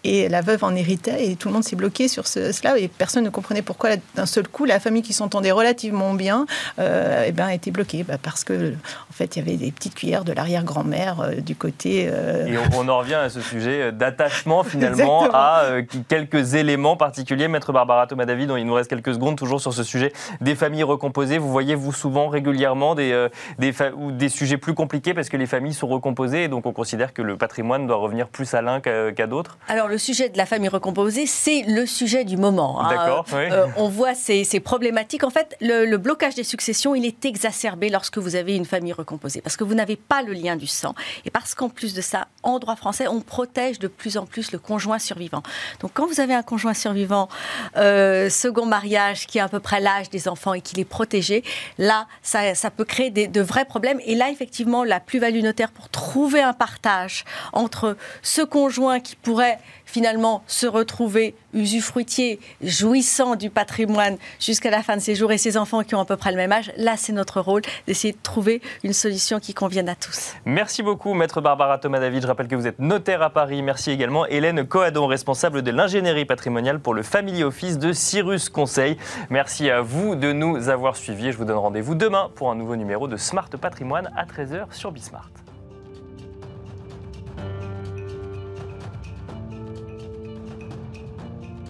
et 0.05 0.29
la 0.29 0.41
veuve 0.41 0.65
en 0.65 0.75
héritait 0.75 1.31
et 1.31 1.37
tout 1.37 1.49
le 1.49 1.55
monde 1.55 1.65
s'est 1.65 1.77
bloqué 1.77 2.09
sur 2.09 2.27
cela 2.27 2.79
et 2.79 2.89
personne 2.89 3.25
ne 3.25 3.29
comprenait 3.29 3.61
pourquoi 3.61 3.91
d'un 4.15 4.25
seul 4.25 4.49
coup 4.49 4.65
la 4.65 4.81
famille 4.81 5.03
qui 5.03 5.13
s'entendait 5.13 5.51
relativement 5.51 6.15
bien 6.15 6.47
eh 6.79 7.33
ben, 7.33 7.49
était 7.49 7.71
bloquée 7.71 8.05
bah, 8.05 8.17
parce 8.21 8.45
que 8.45 8.73
en 8.73 9.13
fait 9.13 9.37
il 9.37 9.41
y 9.41 9.43
avait 9.43 9.59
des 9.59 9.71
petites 9.71 9.95
cuillères 9.95 10.25
de 10.25 10.33
l'arrière-grand-mère 10.33 11.31
du 11.39 11.55
côté. 11.55 12.05
Et 12.05 12.57
on, 12.75 12.89
en 12.89 12.99
revient 12.99 13.15
à 13.15 13.29
ce 13.29 13.41
sujet 13.41 13.93
d'attachement 13.93 14.65
finalement 14.65 15.29
à 15.33 15.65
quelques 16.09 16.55
éléments 16.55 16.97
particuliers. 16.97 17.49
Maître 17.49 17.73
Barbara 17.73 18.07
Thomas 18.07 18.25
David, 18.25 18.53
il 18.57 18.65
nous 18.65 18.75
reste 18.75 18.89
quelques 18.89 19.15
secondes 19.15 19.37
toujours 19.37 19.61
sur 19.61 19.75
ce 19.75 19.83
sujet 19.83 20.13
des 20.41 20.55
familles 20.55 20.85
recomposées. 20.85 21.39
Vous 21.39 21.51
voyez 21.51 21.75
vous 21.75 21.93
souvent 21.93 22.29
régulièrement 22.29 22.95
des, 22.95 23.29
des 23.59 23.73
familles 23.73 23.98
ou 23.99 24.13
des 24.13 24.29
sujets 24.29 24.57
plus 24.57 24.75
compliqués 24.75 25.15
parce 25.15 25.29
que 25.29 25.37
les 25.37 25.47
familles 25.47 25.75
sont 25.75 25.89
recomposées 25.89 26.45
et 26.45 26.49
donc 26.49 26.67
on 26.67 26.73
considère 26.73 27.13
que 27.13 27.23
le 27.23 27.37
patrimoine 27.37 27.87
doit 27.87 27.97
revenir 27.97 28.29
plus 28.29 28.55
à 28.55 28.63
l'un 28.63 28.81
qu'à 28.81 29.27
d'autres 29.27 29.59
Alors 29.69 29.89
le 29.89 29.99
sujet 29.99 30.29
de 30.29 30.39
la 30.39 30.47
famille 30.47 30.69
recomposée, 30.69 31.27
c'est 31.27 31.63
le 31.67 31.87
sujet 31.87 32.25
du 32.25 32.37
moment. 32.37 32.81
Hein. 32.81 32.91
D'accord. 32.91 33.27
Euh, 33.35 33.67
on 33.77 33.89
voit 33.89 34.15
ces, 34.15 34.45
problématiques. 34.61 35.25
En 35.25 35.31
fait, 35.31 35.57
le, 35.61 35.97
blocage 35.97 36.35
des 36.35 36.45
successions, 36.45 36.95
il 36.95 37.05
est 37.05 37.25
exacerbé 37.25 37.89
lorsque 37.89 38.19
vous 38.19 38.37
avez 38.37 38.57
une 38.57 38.65
famille 38.65 38.93
recomposée 38.93 39.41
parce 39.41 39.57
que 39.57 39.65
vous 39.65 39.75
n'avez 39.75 39.97
pas 39.97 40.23
le 40.23 40.33
lien 40.33 40.57
du 40.57 40.67
sang 40.67 40.95
et 41.25 41.31
parce 41.31 41.55
qu'en 41.55 41.69
plus 41.69 41.95
de 41.95 42.01
ça, 42.01 42.29
en 42.55 42.59
droit 42.59 42.77
français, 42.77 43.09
on 43.09 43.21
protège 43.21 43.79
de 43.79 43.89
plus 43.89 44.17
en 44.17 44.27
plus 44.27 44.53
le 44.53 44.59
conjoint 44.59 44.99
survivant. 44.99 45.43
Donc 45.81 45.93
quand 45.95 46.07
vous 46.07 46.21
avez 46.21 46.35
un 46.35 46.43
conjoint 46.43 46.75
survivant, 46.75 47.29
euh, 47.77 48.29
second 48.31 48.67
mariage, 48.67 49.27
qui 49.27 49.39
a 49.39 49.45
à 49.45 49.49
peu 49.49 49.61
près 49.61 49.81
l'âge 49.81 50.11
des 50.11 50.29
enfants 50.29 50.55
et 50.55 50.61
qui 50.61 50.81
est 50.81 50.85
protégé, 50.85 51.45
là, 51.79 52.07
ça, 52.23 52.71
peut 52.71 52.85
créer 52.85 53.11
de 53.11 53.41
vrais 53.41 53.65
problèmes 53.65 54.01
et 54.05 54.15
là, 54.15 54.31
effectivement, 54.31 54.85
la 54.85 55.01
plus-value 55.01 55.43
notaire 55.43 55.71
pour 55.71 55.89
trouver 55.89 56.41
un 56.41 56.53
partage 56.53 57.25
entre 57.53 57.97
ce 58.23 58.43
conjoint 58.43 59.01
qui 59.01 59.17
pourrait 59.17 59.59
finalement 59.89 60.43
se 60.47 60.67
retrouver 60.67 61.35
usufruitier, 61.55 62.41
jouissant 62.63 63.35
du 63.35 63.51
patrimoine 63.51 64.17
jusqu'à 64.39 64.71
la 64.71 64.83
fin 64.83 64.97
de 64.97 65.01
ses 65.01 65.15
jours 65.15 65.33
et 65.33 65.39
ses 65.39 65.57
enfants 65.57 65.83
qui 65.83 65.95
ont 65.95 66.01
à 66.01 66.05
peu 66.05 66.17
près 66.17 66.31
le 66.31 66.37
même 66.37 66.53
âge, 66.53 66.71
là 66.77 66.95
c'est 66.97 67.13
notre 67.13 67.41
rôle 67.41 67.63
d'essayer 67.87 68.13
de 68.13 68.19
trouver 68.23 68.61
une 68.85 68.93
solution 68.93 69.41
qui 69.41 69.55
convienne 69.55 69.89
à 69.89 69.95
tous. 69.95 70.35
Merci 70.45 70.83
beaucoup 70.83 71.15
maître 71.15 71.41
Barbara 71.41 71.79
Thomas 71.79 72.01
David, 72.01 72.23
je 72.23 72.27
rappelle 72.27 72.49
que 72.49 72.55
vous 72.55 72.67
êtes 72.67 72.79
notaire 72.79 73.23
à 73.23 73.31
Paris. 73.31 73.63
Merci 73.63 73.91
également 73.91 74.27
Hélène 74.27 74.67
Coadon, 74.67 75.07
responsable 75.07 75.63
de 75.63 75.71
l'ingénierie 75.71 76.27
patrimoniale 76.27 76.81
pour 76.81 76.95
le 76.95 77.03
Family 77.03 77.43
Office 77.43 77.79
de 77.79 77.93
Cyrus 77.93 78.49
Conseil. 78.49 78.97
Merci 79.31 79.71
à 79.71 79.81
vous 79.81 80.15
de 80.15 80.33
nous 80.33 80.69
avoir 80.69 80.97
suivis 80.97 81.33
je 81.33 81.37
vous 81.39 81.45
donne 81.45 81.57
rendez-vous 81.57 81.95
demain 81.95 82.31
pour 82.35 82.51
un 82.51 82.55
nouveau 82.55 82.77
numéro 82.77 83.09
de 83.09 83.17
Smart 83.17 83.49
Patrimoine 83.49 84.11
à 84.17 84.25
13h 84.25 84.73
sur 84.73 84.93
Bismart. 84.93 85.31